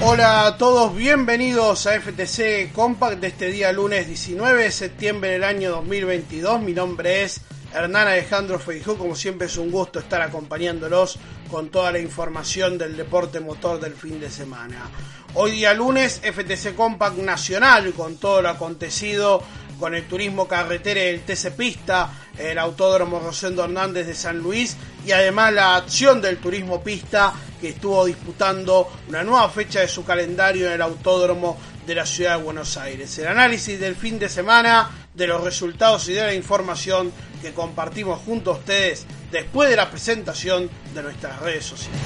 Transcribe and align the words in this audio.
Hola 0.00 0.46
a 0.46 0.56
todos, 0.56 0.96
bienvenidos 0.96 1.86
a 1.86 2.00
FTC 2.00 2.72
Compact 2.72 3.20
de 3.20 3.26
este 3.26 3.48
día 3.48 3.70
lunes 3.72 4.08
19 4.08 4.62
de 4.62 4.70
septiembre 4.70 5.32
del 5.32 5.44
año 5.44 5.72
2022. 5.72 6.62
Mi 6.62 6.72
nombre 6.72 7.24
es 7.24 7.42
Hernán 7.76 8.08
Alejandro 8.08 8.58
Feijó, 8.58 8.96
como 8.96 9.14
siempre 9.14 9.48
es 9.48 9.58
un 9.58 9.70
gusto 9.70 9.98
estar 9.98 10.22
acompañándolos 10.22 11.18
con 11.50 11.68
toda 11.68 11.92
la 11.92 11.98
información 11.98 12.78
del 12.78 12.96
deporte 12.96 13.38
motor 13.38 13.78
del 13.78 13.92
fin 13.92 14.18
de 14.18 14.30
semana. 14.30 14.88
Hoy 15.34 15.50
día 15.50 15.74
lunes, 15.74 16.22
FTC 16.24 16.74
Compact 16.74 17.18
Nacional 17.18 17.92
con 17.92 18.16
todo 18.16 18.40
lo 18.40 18.48
acontecido 18.48 19.42
con 19.78 19.94
el 19.94 20.08
turismo 20.08 20.48
carretera 20.48 21.04
y 21.04 21.08
el 21.08 21.20
TC 21.20 21.54
Pista, 21.54 22.10
el 22.38 22.56
Autódromo 22.56 23.20
Rosendo 23.20 23.62
Hernández 23.62 24.06
de 24.06 24.14
San 24.14 24.38
Luis 24.38 24.74
y 25.04 25.12
además 25.12 25.52
la 25.52 25.76
acción 25.76 26.22
del 26.22 26.38
turismo 26.38 26.82
pista 26.82 27.34
que 27.60 27.68
estuvo 27.68 28.06
disputando 28.06 28.90
una 29.10 29.22
nueva 29.22 29.50
fecha 29.50 29.80
de 29.80 29.88
su 29.88 30.02
calendario 30.02 30.66
en 30.66 30.72
el 30.72 30.82
Autódromo 30.82 31.58
de 31.86 31.94
la 31.94 32.06
Ciudad 32.06 32.38
de 32.38 32.42
Buenos 32.44 32.78
Aires. 32.78 33.18
El 33.18 33.28
análisis 33.28 33.78
del 33.78 33.96
fin 33.96 34.18
de 34.18 34.30
semana, 34.30 35.05
de 35.16 35.26
los 35.26 35.42
resultados 35.42 36.08
y 36.08 36.12
de 36.12 36.22
la 36.22 36.34
información 36.34 37.10
que 37.40 37.52
compartimos 37.52 38.20
junto 38.20 38.52
a 38.52 38.54
ustedes 38.54 39.06
después 39.30 39.70
de 39.70 39.76
la 39.76 39.90
presentación 39.90 40.70
de 40.94 41.02
nuestras 41.02 41.40
redes 41.40 41.64
sociales. 41.64 42.00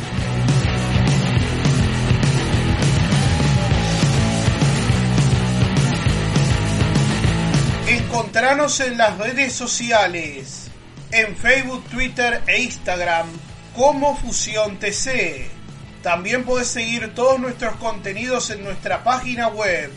Encontranos 7.88 8.78
en 8.80 8.96
las 8.96 9.18
redes 9.18 9.52
sociales, 9.52 10.70
en 11.10 11.36
Facebook, 11.36 11.84
Twitter 11.90 12.42
e 12.46 12.62
Instagram 12.62 13.26
como 13.76 14.16
Fusión 14.16 14.78
TC. 14.78 15.50
También 16.02 16.44
puedes 16.44 16.68
seguir 16.68 17.12
todos 17.14 17.40
nuestros 17.40 17.74
contenidos 17.76 18.50
en 18.50 18.62
nuestra 18.62 19.02
página 19.02 19.48
web 19.48 19.90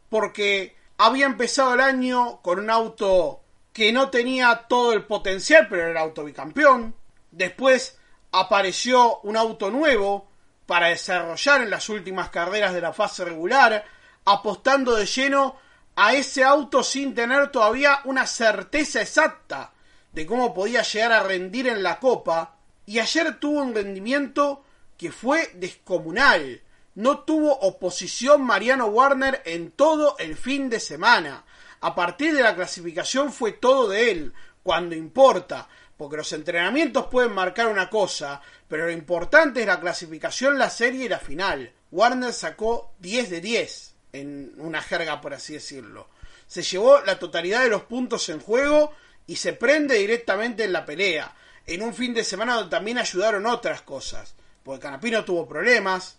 Porque 0.09 0.75
había 0.97 1.25
empezado 1.25 1.73
el 1.73 1.81
año 1.81 2.41
con 2.41 2.59
un 2.59 2.69
auto 2.69 3.41
que 3.73 3.91
no 3.91 4.09
tenía 4.09 4.65
todo 4.67 4.93
el 4.93 5.05
potencial, 5.05 5.67
pero 5.69 5.87
era 5.87 6.01
auto 6.01 6.23
bicampeón. 6.23 6.95
Después 7.31 7.97
apareció 8.31 9.19
un 9.21 9.37
auto 9.37 9.69
nuevo 9.69 10.28
para 10.69 10.89
desarrollar 10.89 11.63
en 11.63 11.71
las 11.71 11.89
últimas 11.89 12.29
carreras 12.29 12.75
de 12.75 12.81
la 12.81 12.93
fase 12.93 13.25
regular, 13.25 13.83
apostando 14.23 14.93
de 14.93 15.07
lleno 15.07 15.55
a 15.95 16.13
ese 16.13 16.43
auto 16.43 16.83
sin 16.83 17.15
tener 17.15 17.47
todavía 17.47 18.01
una 18.03 18.27
certeza 18.27 19.01
exacta 19.01 19.73
de 20.11 20.27
cómo 20.27 20.53
podía 20.53 20.83
llegar 20.83 21.11
a 21.11 21.23
rendir 21.23 21.67
en 21.67 21.81
la 21.81 21.99
copa. 21.99 22.57
Y 22.85 22.99
ayer 22.99 23.39
tuvo 23.39 23.63
un 23.63 23.73
rendimiento 23.73 24.63
que 24.95 25.11
fue 25.11 25.49
descomunal. 25.55 26.61
No 26.93 27.21
tuvo 27.21 27.51
oposición 27.51 28.43
Mariano 28.43 28.85
Warner 28.85 29.41
en 29.45 29.71
todo 29.71 30.17
el 30.19 30.37
fin 30.37 30.69
de 30.69 30.79
semana. 30.79 31.45
A 31.81 31.95
partir 31.95 32.35
de 32.35 32.43
la 32.43 32.53
clasificación 32.53 33.33
fue 33.33 33.53
todo 33.53 33.89
de 33.89 34.11
él, 34.11 34.33
cuando 34.61 34.93
importa, 34.93 35.67
porque 35.99 36.15
los 36.15 36.31
entrenamientos 36.31 37.07
pueden 37.07 37.33
marcar 37.33 37.67
una 37.67 37.89
cosa, 37.89 38.41
pero 38.69 38.85
lo 38.85 38.91
importante 38.91 39.59
es 39.59 39.67
la 39.67 39.81
clasificación, 39.81 40.57
la 40.57 40.69
serie 40.69 41.03
y 41.03 41.09
la 41.09 41.19
final. 41.19 41.73
Warner 41.91 42.31
sacó 42.31 42.93
10 42.99 43.29
de 43.29 43.41
10, 43.41 43.95
en 44.13 44.53
una 44.59 44.81
jerga 44.81 45.19
por 45.19 45.33
así 45.33 45.55
decirlo. 45.55 46.07
Se 46.47 46.61
llevó 46.61 47.01
la 47.01 47.19
totalidad 47.19 47.63
de 47.63 47.69
los 47.69 47.81
puntos 47.81 48.29
en 48.29 48.39
juego 48.39 48.93
y 49.27 49.35
se 49.35 49.51
prende 49.51 49.95
directamente 49.95 50.63
en 50.63 50.71
la 50.71 50.85
pelea. 50.85 51.35
En 51.67 51.81
un 51.81 51.93
fin 51.93 52.13
de 52.13 52.23
semana 52.23 52.55
donde 52.55 52.69
también 52.69 52.97
ayudaron 52.97 53.45
otras 53.45 53.81
cosas, 53.81 54.35
porque 54.63 54.83
Canapino 54.83 55.25
tuvo 55.25 55.49
problemas, 55.49 56.17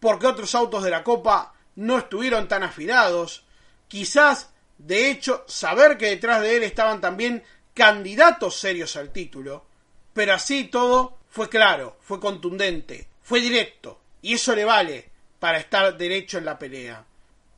porque 0.00 0.26
otros 0.26 0.56
autos 0.56 0.82
de 0.82 0.90
la 0.90 1.04
Copa 1.04 1.54
no 1.76 1.98
estuvieron 1.98 2.48
tan 2.48 2.64
afilados, 2.64 3.44
quizás 3.86 4.48
de 4.76 5.10
hecho, 5.10 5.44
saber 5.46 5.98
que 5.98 6.06
detrás 6.06 6.40
de 6.40 6.56
él 6.56 6.62
estaban 6.62 7.02
también 7.02 7.44
candidatos 7.74 8.58
serios 8.58 8.96
al 8.96 9.10
título, 9.10 9.66
pero 10.12 10.34
así 10.34 10.64
todo 10.64 11.18
fue 11.28 11.48
claro, 11.48 11.96
fue 12.00 12.20
contundente, 12.20 13.08
fue 13.22 13.40
directo, 13.40 14.00
y 14.22 14.34
eso 14.34 14.54
le 14.54 14.64
vale 14.64 15.10
para 15.38 15.58
estar 15.58 15.96
derecho 15.96 16.38
en 16.38 16.44
la 16.44 16.58
pelea. 16.58 17.04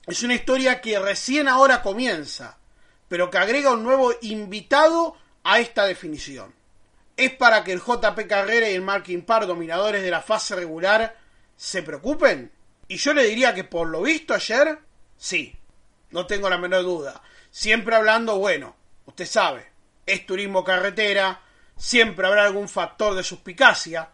Es 0.06 0.23
una 0.23 0.34
historia 0.34 0.81
que 0.81 0.99
recién 0.99 1.49
ahora 1.49 1.83
comienza, 1.83 2.59
pero 3.09 3.31
que 3.31 3.39
agrega 3.39 3.73
un 3.73 3.84
nuevo 3.84 4.12
invitado 4.23 5.17
a 5.45 5.61
esta 5.61 5.84
definición. 5.84 6.55
¿Es 7.17 7.33
para 7.34 7.62
que 7.62 7.73
el 7.73 7.81
JP 7.81 8.27
Carrera 8.29 8.69
y 8.69 8.75
el 8.75 8.83
Marking 8.83 9.23
Par, 9.23 9.47
dominadores 9.47 10.03
de 10.03 10.11
la 10.11 10.23
fase 10.23 10.56
regular, 10.56 11.17
se 11.56 11.82
preocupen? 11.82 12.50
Y 12.88 12.97
yo 12.97 13.12
le 13.14 13.25
diría 13.25 13.55
que 13.55 13.64
por 13.64 13.88
lo 13.88 14.03
visto 14.03 14.35
ayer, 14.35 14.79
sí, 15.17 15.55
no 16.11 16.26
tengo 16.26 16.49
la 16.49 16.59
menor 16.59 16.82
duda. 16.82 17.23
Siempre 17.50 17.97
hablando, 17.97 18.38
bueno, 18.38 18.75
usted 19.06 19.26
sabe, 19.26 19.72
es 20.06 20.26
turismo 20.26 20.64
carretera, 20.64 21.40
siempre 21.76 22.26
habrá 22.26 22.44
algún 22.44 22.69
factor 22.69 23.14
de 23.14 23.22
suspicacia, 23.22 24.08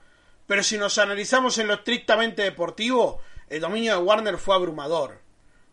pero 0.47 0.63
si 0.63 0.79
nos 0.79 0.99
analizamos 0.99 1.59
en 1.59 1.69
lo 1.69 1.75
estrictamente 1.75 2.43
deportivo, 2.43 3.21
el 3.49 3.61
dominio 3.61 3.93
de 3.93 4.03
Warner 4.03 4.39
fue 4.39 4.55
abrumador. 4.55 5.21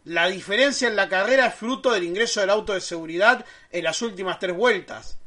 La 0.03 0.27
diferencia 0.27 0.88
en 0.88 0.95
la 0.95 1.09
carrera 1.09 1.47
es 1.47 1.56
fruto 1.56 1.91
del 1.91 2.03
ingreso 2.03 2.39
del 2.39 2.50
auto 2.50 2.73
de 2.73 2.81
seguridad 2.81 3.45
en 3.71 3.83
las 3.83 4.01
últimas 4.01 4.38
tres 4.39 4.56
vueltas. 4.56 5.17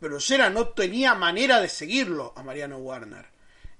Pero 0.00 0.18
Sera 0.20 0.48
no 0.50 0.68
tenía 0.68 1.14
manera 1.14 1.60
de 1.60 1.68
seguirlo 1.68 2.32
a 2.36 2.42
Mariano 2.42 2.78
Warner. 2.78 3.26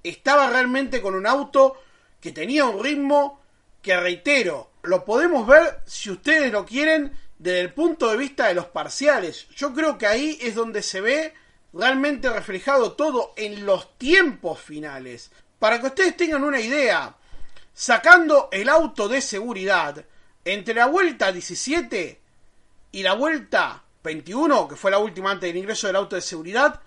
Estaba 0.02 0.50
realmente 0.50 1.00
con 1.00 1.14
un 1.14 1.26
auto 1.26 1.80
que 2.20 2.32
tenía 2.32 2.64
un 2.64 2.82
ritmo 2.82 3.40
que 3.80 3.96
reitero, 3.98 4.70
lo 4.82 5.04
podemos 5.04 5.46
ver 5.46 5.80
si 5.86 6.10
ustedes 6.10 6.50
lo 6.50 6.64
quieren 6.64 7.12
desde 7.38 7.60
el 7.60 7.72
punto 7.72 8.10
de 8.10 8.16
vista 8.16 8.48
de 8.48 8.54
los 8.54 8.66
parciales. 8.66 9.48
Yo 9.56 9.72
creo 9.75 9.98
que 9.98 10.06
ahí 10.06 10.38
es 10.40 10.54
donde 10.54 10.82
se 10.82 11.00
ve 11.00 11.34
realmente 11.72 12.31
reflejado 12.31 12.92
todo 12.92 13.32
en 13.36 13.66
los 13.66 13.98
tiempos 13.98 14.60
finales. 14.60 15.31
Para 15.58 15.81
que 15.81 15.86
ustedes 15.86 16.16
tengan 16.16 16.44
una 16.44 16.60
idea, 16.60 17.16
sacando 17.72 18.48
el 18.52 18.69
auto 18.69 19.08
de 19.08 19.20
seguridad, 19.20 20.04
entre 20.44 20.75
la 20.75 20.86
vuelta 20.86 21.32
17 21.32 22.20
y 22.92 23.02
la 23.02 23.14
vuelta 23.14 23.82
21, 24.02 24.69
que 24.69 24.76
fue 24.76 24.90
la 24.90 24.98
última 24.98 25.30
antes 25.30 25.48
del 25.48 25.56
ingreso 25.56 25.87
del 25.87 25.96
auto 25.96 26.16
de 26.16 26.22
seguridad, 26.22 26.80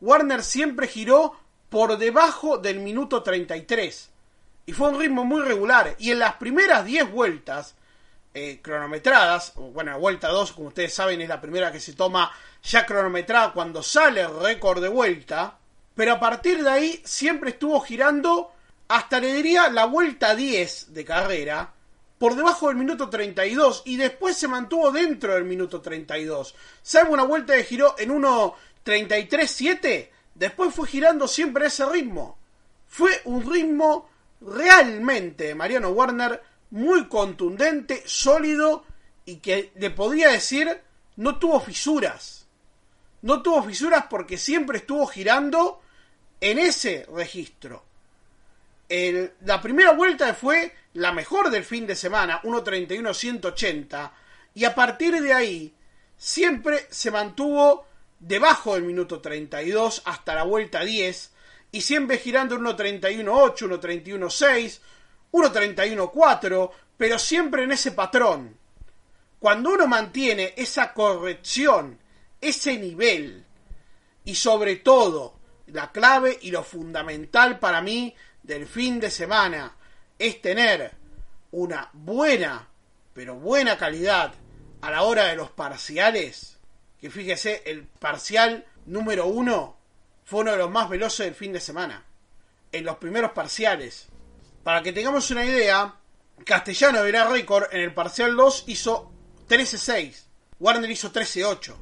Warner 0.00 0.42
siempre 0.42 0.86
giró 0.86 1.38
por 1.68 1.98
debajo 1.98 2.58
del 2.58 2.80
minuto 2.80 3.22
33. 3.22 4.10
Y 4.66 4.72
fue 4.72 4.88
un 4.88 4.98
ritmo 4.98 5.24
muy 5.24 5.42
regular. 5.42 5.96
Y 5.98 6.10
en 6.12 6.20
las 6.20 6.34
primeras 6.34 6.84
10 6.84 7.10
vueltas 7.10 7.74
eh, 8.32 8.60
cronometradas, 8.62 9.54
bueno, 9.56 9.92
la 9.92 9.96
vuelta 9.96 10.28
2, 10.28 10.52
como 10.52 10.68
ustedes 10.68 10.94
saben, 10.94 11.20
es 11.20 11.28
la 11.28 11.40
primera 11.40 11.72
que 11.72 11.80
se 11.80 11.94
toma 11.94 12.30
ya 12.62 12.86
cronometrada 12.86 13.52
cuando 13.52 13.82
sale 13.82 14.26
récord 14.26 14.82
de 14.82 14.88
vuelta. 14.88 15.58
Pero 15.94 16.14
a 16.14 16.20
partir 16.20 16.62
de 16.62 16.70
ahí 16.70 17.02
siempre 17.04 17.50
estuvo 17.50 17.80
girando 17.80 18.52
hasta 18.88 19.20
le 19.20 19.32
diría 19.32 19.68
la 19.68 19.84
vuelta 19.84 20.34
10 20.34 20.94
de 20.94 21.04
carrera 21.04 21.72
por 22.18 22.34
debajo 22.34 22.68
del 22.68 22.76
minuto 22.76 23.08
32 23.08 23.82
y 23.86 23.96
después 23.96 24.36
se 24.36 24.48
mantuvo 24.48 24.90
dentro 24.90 25.34
del 25.34 25.44
minuto 25.44 25.80
32. 25.80 26.54
Salvo 26.82 27.14
una 27.14 27.22
vuelta 27.22 27.54
de 27.54 27.64
giró 27.64 27.94
en 27.98 28.10
1.33.7, 28.10 30.10
después 30.34 30.74
fue 30.74 30.88
girando 30.88 31.26
siempre 31.26 31.66
ese 31.66 31.86
ritmo. 31.86 32.38
Fue 32.88 33.20
un 33.24 33.50
ritmo 33.50 34.08
realmente, 34.40 35.54
Mariano 35.54 35.90
Warner, 35.90 36.42
muy 36.70 37.06
contundente, 37.08 38.02
sólido 38.06 38.84
y 39.24 39.36
que 39.36 39.72
le 39.76 39.90
podría 39.90 40.30
decir 40.30 40.80
no 41.16 41.38
tuvo 41.38 41.60
fisuras. 41.60 42.46
No 43.22 43.42
tuvo 43.42 43.62
fisuras 43.62 44.06
porque 44.08 44.38
siempre 44.38 44.78
estuvo 44.78 45.06
girando 45.06 45.82
en 46.40 46.58
ese 46.58 47.06
registro 47.14 47.90
la 49.44 49.62
primera 49.62 49.92
vuelta 49.92 50.34
fue 50.34 50.74
la 50.94 51.12
mejor 51.12 51.50
del 51.50 51.64
fin 51.64 51.86
de 51.86 51.94
semana, 51.94 52.42
1.31-180, 52.42 54.10
y 54.54 54.64
a 54.64 54.74
partir 54.74 55.20
de 55.22 55.32
ahí 55.32 55.74
siempre 56.16 56.86
se 56.90 57.12
mantuvo 57.12 57.86
debajo 58.18 58.74
del 58.74 58.82
minuto 58.82 59.20
32 59.20 60.02
hasta 60.04 60.34
la 60.34 60.42
vuelta 60.42 60.80
10, 60.80 61.32
y 61.70 61.80
siempre 61.82 62.18
girando 62.18 62.58
1.31.8, 62.58 63.80
1.31.6, 63.80 64.80
1.31.4, 65.32 66.70
pero 66.96 67.18
siempre 67.18 67.64
en 67.64 67.72
ese 67.72 67.92
patrón. 67.92 68.56
Cuando 69.38 69.70
uno 69.70 69.86
mantiene 69.86 70.54
esa 70.56 70.92
corrección, 70.92 71.98
ese 72.40 72.76
nivel, 72.76 73.44
y 74.24 74.34
sobre 74.34 74.76
todo 74.76 75.34
la 75.66 75.92
clave 75.92 76.38
y 76.42 76.50
lo 76.50 76.62
fundamental 76.62 77.58
para 77.58 77.80
mí 77.80 78.14
del 78.42 78.66
fin 78.66 79.00
de 79.00 79.10
semana 79.10 79.76
es 80.18 80.42
tener 80.42 80.92
una 81.52 81.88
buena, 81.92 82.68
pero 83.14 83.36
buena 83.36 83.78
calidad 83.78 84.34
a 84.80 84.90
la 84.90 85.02
hora 85.02 85.26
de 85.26 85.36
los 85.36 85.50
parciales, 85.50 86.58
que 87.00 87.10
fíjese, 87.10 87.62
el 87.66 87.84
parcial 87.84 88.66
número 88.86 89.26
uno 89.26 89.76
fue 90.24 90.40
uno 90.40 90.52
de 90.52 90.58
los 90.58 90.70
más 90.70 90.88
veloces 90.88 91.26
del 91.26 91.34
fin 91.34 91.52
de 91.52 91.60
semana. 91.60 92.04
En 92.72 92.84
los 92.84 92.98
primeros 92.98 93.32
parciales. 93.32 94.08
Para 94.62 94.82
que 94.82 94.92
tengamos 94.92 95.30
una 95.30 95.44
idea, 95.44 95.94
Castellano 96.44 97.04
era 97.04 97.28
récord 97.28 97.64
en 97.72 97.80
el 97.80 97.94
parcial 97.94 98.36
2 98.36 98.64
hizo 98.66 99.10
13-6. 99.48 100.24
Warner 100.58 100.90
hizo 100.90 101.12
13-8. 101.12 101.74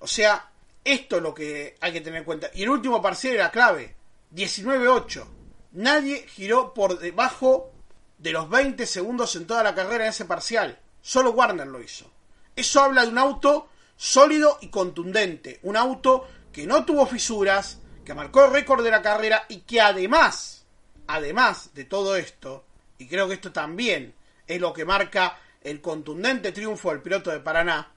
O 0.00 0.06
sea, 0.06 0.50
esto 0.84 1.16
es 1.16 1.22
lo 1.22 1.32
que 1.32 1.76
hay 1.80 1.92
que 1.92 2.00
tener 2.00 2.18
en 2.18 2.24
cuenta. 2.24 2.50
Y 2.54 2.64
el 2.64 2.70
último 2.70 3.00
parcial 3.00 3.34
era 3.34 3.50
clave. 3.50 3.94
19-8. 4.34 5.24
Nadie 5.72 6.26
giró 6.28 6.74
por 6.74 6.98
debajo 6.98 7.72
de 8.18 8.32
los 8.32 8.48
20 8.48 8.86
segundos 8.86 9.34
en 9.36 9.46
toda 9.46 9.62
la 9.62 9.74
carrera 9.74 10.04
en 10.04 10.10
ese 10.10 10.26
parcial. 10.26 10.78
Solo 11.00 11.30
Warner 11.30 11.66
lo 11.66 11.82
hizo. 11.82 12.10
Eso 12.54 12.80
habla 12.80 13.02
de 13.02 13.08
un 13.08 13.18
auto 13.18 13.68
sólido 13.96 14.58
y 14.60 14.68
contundente. 14.68 15.58
Un 15.62 15.76
auto 15.76 16.28
que 16.52 16.66
no 16.66 16.84
tuvo 16.84 17.06
fisuras, 17.06 17.78
que 18.04 18.14
marcó 18.14 18.44
el 18.44 18.52
récord 18.52 18.84
de 18.84 18.90
la 18.90 19.02
carrera 19.02 19.46
y 19.48 19.60
que 19.60 19.80
además, 19.80 20.61
además 21.06 21.74
de 21.74 21.84
todo 21.84 22.16
esto, 22.16 22.64
y 22.98 23.08
creo 23.08 23.28
que 23.28 23.34
esto 23.34 23.52
también 23.52 24.14
es 24.46 24.60
lo 24.60 24.72
que 24.72 24.84
marca 24.84 25.38
el 25.62 25.80
contundente 25.80 26.52
triunfo 26.52 26.90
del 26.90 27.02
piloto 27.02 27.30
de 27.30 27.40
Paraná, 27.40 27.92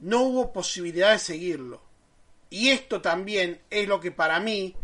no 0.00 0.22
hubo 0.22 0.52
posibilidad 0.52 1.12
de 1.12 1.18
seguirlo. 1.18 1.82
Y 2.50 2.68
esto 2.68 3.00
también 3.00 3.60
es 3.70 3.88
lo 3.88 4.00
que 4.00 4.12
para 4.12 4.40
mí 4.40 4.74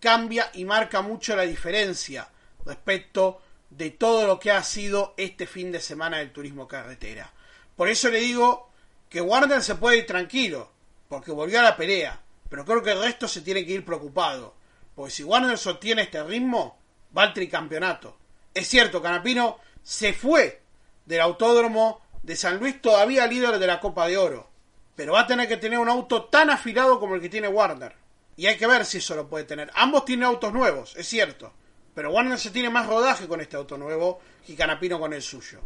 cambia 0.00 0.50
y 0.54 0.64
marca 0.64 1.02
mucho 1.02 1.34
la 1.36 1.42
diferencia 1.42 2.28
respecto 2.64 3.40
de 3.70 3.90
todo 3.90 4.26
lo 4.26 4.38
que 4.38 4.50
ha 4.50 4.62
sido 4.62 5.14
este 5.16 5.46
fin 5.46 5.72
de 5.72 5.80
semana 5.80 6.18
del 6.18 6.32
turismo 6.32 6.68
carretera. 6.68 7.32
Por 7.76 7.88
eso 7.88 8.10
le 8.10 8.20
digo 8.20 8.70
que 9.08 9.20
Warner 9.20 9.62
se 9.62 9.74
puede 9.76 9.98
ir 9.98 10.06
tranquilo, 10.06 10.70
porque 11.08 11.30
volvió 11.30 11.60
a 11.60 11.64
la 11.64 11.76
pelea, 11.76 12.20
pero 12.48 12.64
creo 12.64 12.82
que 12.82 12.92
el 12.92 13.02
resto 13.02 13.28
se 13.28 13.40
tiene 13.40 13.64
que 13.64 13.72
ir 13.72 13.84
preocupado, 13.84 14.54
porque 14.94 15.10
si 15.10 15.24
Warner 15.24 15.58
sostiene 15.58 16.02
este 16.02 16.22
ritmo, 16.22 16.78
va 17.16 17.22
al 17.24 17.34
tricampeonato. 17.34 18.16
Es 18.54 18.68
cierto, 18.68 19.02
Canapino 19.02 19.58
se 19.82 20.12
fue 20.12 20.62
del 21.04 21.20
autódromo 21.20 22.00
de 22.22 22.36
San 22.36 22.58
Luis 22.58 22.80
todavía 22.82 23.26
líder 23.26 23.58
de 23.58 23.66
la 23.66 23.80
Copa 23.80 24.06
de 24.06 24.16
Oro, 24.16 24.48
pero 24.94 25.12
va 25.12 25.20
a 25.20 25.26
tener 25.26 25.46
que 25.46 25.56
tener 25.56 25.78
un 25.78 25.88
auto 25.88 26.24
tan 26.24 26.50
afilado 26.50 26.98
como 26.98 27.14
el 27.14 27.20
que 27.20 27.28
tiene 27.28 27.48
Warner. 27.48 27.94
Y 28.36 28.46
hay 28.46 28.56
que 28.56 28.66
ver 28.66 28.84
si 28.84 28.98
eso 28.98 29.14
lo 29.14 29.28
puede 29.28 29.44
tener. 29.44 29.70
Ambos 29.74 30.04
tienen 30.04 30.24
autos 30.24 30.52
nuevos, 30.52 30.94
es 30.96 31.08
cierto. 31.08 31.52
Pero 31.94 32.10
Warner 32.10 32.38
se 32.38 32.50
tiene 32.50 32.68
más 32.68 32.86
rodaje 32.86 33.26
con 33.26 33.40
este 33.40 33.56
auto 33.56 33.78
nuevo 33.78 34.20
y 34.46 34.54
Canapino 34.54 35.00
con 35.00 35.14
el 35.14 35.22
suyo. 35.22 35.60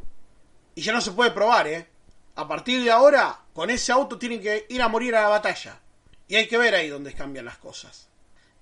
Y 0.75 0.83
ya 0.83 0.93
no 0.93 1.01
se 1.01 1.11
puede 1.11 1.33
probar, 1.33 1.67
¿eh? 1.67 1.89
A 2.37 2.47
partir 2.47 2.85
de 2.85 2.93
ahora, 2.93 3.41
con 3.53 3.71
ese 3.71 3.91
auto 3.91 4.19
tienen 4.19 4.41
que 4.41 4.67
ir 4.69 4.81
a 4.81 4.89
morir 4.89 5.17
a 5.17 5.23
la 5.23 5.29
batalla. 5.29 5.81
Y 6.29 6.37
hay 6.37 6.47
que 6.47 6.59
ver 6.59 6.75
ahí 6.77 6.89
dónde 6.89 7.13
cambian 7.13 7.45
las 7.45 7.59
cosas. 7.59 8.09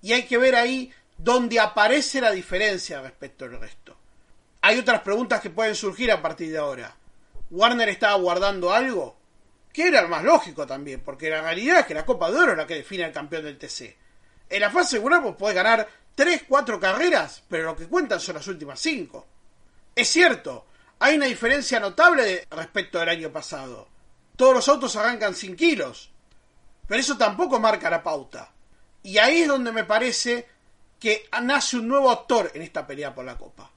Y 0.01 0.13
hay 0.13 0.23
que 0.23 0.39
ver 0.39 0.55
ahí 0.55 0.91
dónde 1.19 1.59
aparece 1.59 2.19
la 2.19 2.31
diferencia 2.31 3.01
respecto 3.01 3.45
al 3.45 3.59
resto. 3.59 3.95
Hay 4.61 4.79
otras 4.79 5.01
preguntas 5.01 5.39
que 5.39 5.51
pueden 5.51 5.75
surgir 5.75 6.11
a 6.11 6.21
partir 6.21 6.51
de 6.51 6.57
ahora. 6.57 6.95
¿Warner 7.51 7.89
estaba 7.89 8.15
guardando 8.15 8.73
algo? 8.73 9.19
que 9.71 9.87
era 9.87 10.07
más 10.07 10.23
lógico 10.23 10.65
también, 10.65 11.01
porque 11.01 11.29
la 11.29 11.41
realidad 11.41 11.79
es 11.79 11.85
que 11.85 11.93
la 11.93 12.05
Copa 12.05 12.31
de 12.31 12.39
Oro 12.39 12.51
es 12.53 12.57
la 12.57 12.67
que 12.67 12.75
define 12.75 13.05
al 13.05 13.11
campeón 13.11 13.43
del 13.43 13.57
TC. 13.57 13.95
En 14.49 14.61
la 14.61 14.71
fase 14.71 14.97
de 14.97 15.05
grupos 15.05 15.35
puede 15.35 15.53
ganar 15.53 15.87
3, 16.15 16.43
4 16.47 16.79
carreras, 16.79 17.43
pero 17.47 17.65
lo 17.65 17.75
que 17.75 17.87
cuentan 17.87 18.19
son 18.19 18.35
las 18.35 18.47
últimas 18.47 18.79
5. 18.79 19.27
Es 19.95 20.09
cierto, 20.09 20.65
hay 20.99 21.17
una 21.17 21.27
diferencia 21.27 21.79
notable 21.79 22.47
respecto 22.49 22.99
del 22.99 23.09
año 23.09 23.31
pasado. 23.31 23.87
Todos 24.35 24.55
los 24.55 24.69
autos 24.69 24.95
arrancan 24.95 25.35
sin 25.35 25.55
kilos, 25.55 26.11
pero 26.87 26.99
eso 26.99 27.17
tampoco 27.17 27.59
marca 27.59 27.89
la 27.89 28.01
pauta. 28.01 28.51
Y 29.03 29.17
ahí 29.17 29.41
es 29.41 29.47
donde 29.47 29.71
me 29.71 29.83
parece 29.83 30.47
que 30.99 31.29
nace 31.41 31.77
un 31.77 31.87
nuevo 31.87 32.11
actor 32.11 32.51
en 32.53 32.61
esta 32.61 32.85
pelea 32.85 33.15
por 33.15 33.25
la 33.25 33.37
Copa. 33.37 33.71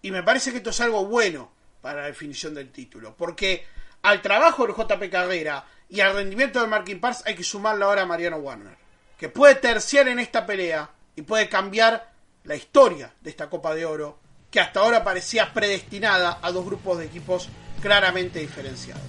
Y 0.00 0.10
me 0.10 0.22
parece 0.22 0.50
que 0.50 0.58
esto 0.58 0.70
es 0.70 0.80
algo 0.80 1.06
bueno 1.06 1.50
para 1.80 2.02
la 2.02 2.06
definición 2.06 2.54
del 2.54 2.70
título, 2.70 3.14
porque 3.16 3.66
al 4.02 4.22
trabajo 4.22 4.66
del 4.66 4.76
JP 4.76 5.10
Carrera 5.10 5.64
y 5.88 6.00
al 6.00 6.14
rendimiento 6.14 6.60
del 6.60 6.70
Marking 6.70 7.00
Pars 7.00 7.22
hay 7.26 7.34
que 7.34 7.44
sumarle 7.44 7.84
ahora 7.84 8.02
a 8.02 8.06
Mariano 8.06 8.36
Warner, 8.36 8.76
que 9.18 9.28
puede 9.28 9.56
terciar 9.56 10.08
en 10.08 10.18
esta 10.18 10.46
pelea 10.46 10.90
y 11.16 11.22
puede 11.22 11.48
cambiar 11.48 12.12
la 12.44 12.54
historia 12.54 13.12
de 13.20 13.30
esta 13.30 13.50
Copa 13.50 13.74
de 13.74 13.84
Oro, 13.84 14.18
que 14.50 14.60
hasta 14.60 14.80
ahora 14.80 15.04
parecía 15.04 15.52
predestinada 15.52 16.38
a 16.42 16.50
dos 16.52 16.64
grupos 16.64 16.98
de 16.98 17.06
equipos 17.06 17.48
claramente 17.80 18.40
diferenciados. 18.40 19.02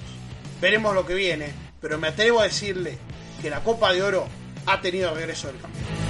Veremos 0.59 0.95
lo 0.95 1.05
que 1.05 1.13
viene, 1.13 1.53
pero 1.81 1.97
me 1.97 2.09
atrevo 2.09 2.39
a 2.39 2.45
decirle 2.45 2.97
que 3.41 3.49
la 3.49 3.63
Copa 3.63 3.91
de 3.91 4.03
Oro 4.03 4.27
ha 4.65 4.81
tenido 4.81 5.13
regreso 5.13 5.47
del 5.47 5.59
campeón. 5.59 6.02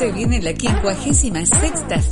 Se 0.00 0.10
viene 0.12 0.40
la 0.40 0.52
56 0.54 1.32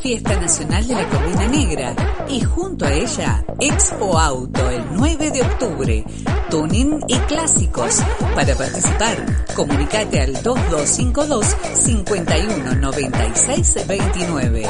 Fiesta 0.02 0.38
Nacional 0.38 0.87
de 0.87 0.95
la 0.95 1.09
Corvina 1.09 1.49
Negra 1.49 1.97
y 2.28 2.42
junto 2.42 2.85
a 2.85 2.92
ella 2.92 3.42
Expo 3.59 4.18
Auto 4.18 4.68
el 4.68 4.85
9 4.92 5.30
de 5.30 5.40
octubre, 5.40 6.04
tuning 6.50 7.00
y 7.09 7.16
clásicos. 7.21 8.02
Para 8.35 8.54
participar, 8.54 9.47
comunicate 9.57 10.21
al 10.21 10.35
2252 10.42 11.47
519629. 11.73 14.66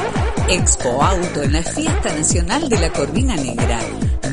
Expo 0.50 1.02
Auto 1.02 1.42
en 1.42 1.54
la 1.54 1.64
Fiesta 1.64 2.14
Nacional 2.14 2.68
de 2.68 2.78
la 2.78 2.92
Corvina 2.92 3.34
Negra. 3.34 3.80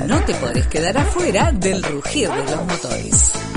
No 0.05 0.19
te 0.25 0.35
podés 0.35 0.67
quedar 0.67 0.95
afuera 0.95 1.51
del 1.51 1.81
rugir 1.81 2.29
de 2.29 2.55
los 2.55 2.63
motores. 2.67 3.54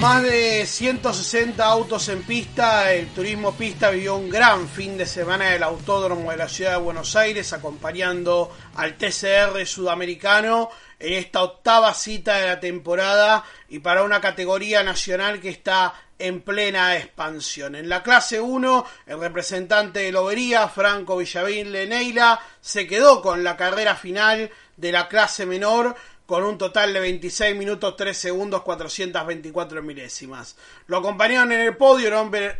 Más 0.00 0.22
de 0.22 0.66
160 0.66 1.64
autos 1.64 2.08
en 2.08 2.22
pista, 2.22 2.92
el 2.92 3.08
Turismo 3.08 3.54
Pista 3.54 3.90
vivió 3.90 4.16
un 4.16 4.28
gran 4.28 4.68
fin 4.68 4.98
de 4.98 5.06
semana 5.06 5.50
del 5.50 5.62
Autódromo 5.62 6.30
de 6.30 6.36
la 6.36 6.48
Ciudad 6.48 6.72
de 6.72 6.82
Buenos 6.82 7.16
Aires, 7.16 7.52
acompañando 7.52 8.50
al 8.74 8.96
TCR 8.96 9.64
sudamericano 9.64 10.70
en 10.98 11.14
esta 11.14 11.42
octava 11.42 11.94
cita 11.94 12.38
de 12.38 12.46
la 12.46 12.60
temporada 12.60 13.44
y 13.68 13.78
para 13.78 14.02
una 14.02 14.20
categoría 14.20 14.82
nacional 14.82 15.40
que 15.40 15.50
está 15.50 15.94
en 16.18 16.40
plena 16.40 16.96
expansión. 16.96 17.74
En 17.74 17.88
la 17.88 18.02
clase 18.02 18.40
1, 18.40 18.86
el 19.06 19.20
representante 19.20 20.00
de 20.00 20.12
Lobería, 20.12 20.68
Franco 20.68 21.16
Villavín 21.16 21.72
Leneila, 21.72 22.40
se 22.60 22.86
quedó 22.86 23.22
con 23.22 23.44
la 23.44 23.56
carrera 23.56 23.94
final 23.94 24.50
de 24.76 24.92
la 24.92 25.08
clase 25.08 25.46
menor 25.46 25.96
con 26.26 26.42
un 26.42 26.58
total 26.58 26.92
de 26.92 27.00
26 27.00 27.56
minutos 27.56 27.96
3 27.96 28.16
segundos 28.16 28.62
424 28.62 29.82
milésimas. 29.82 30.56
Lo 30.88 30.98
acompañaron 30.98 31.52
en 31.52 31.60
el 31.60 31.76
podio 31.76 32.10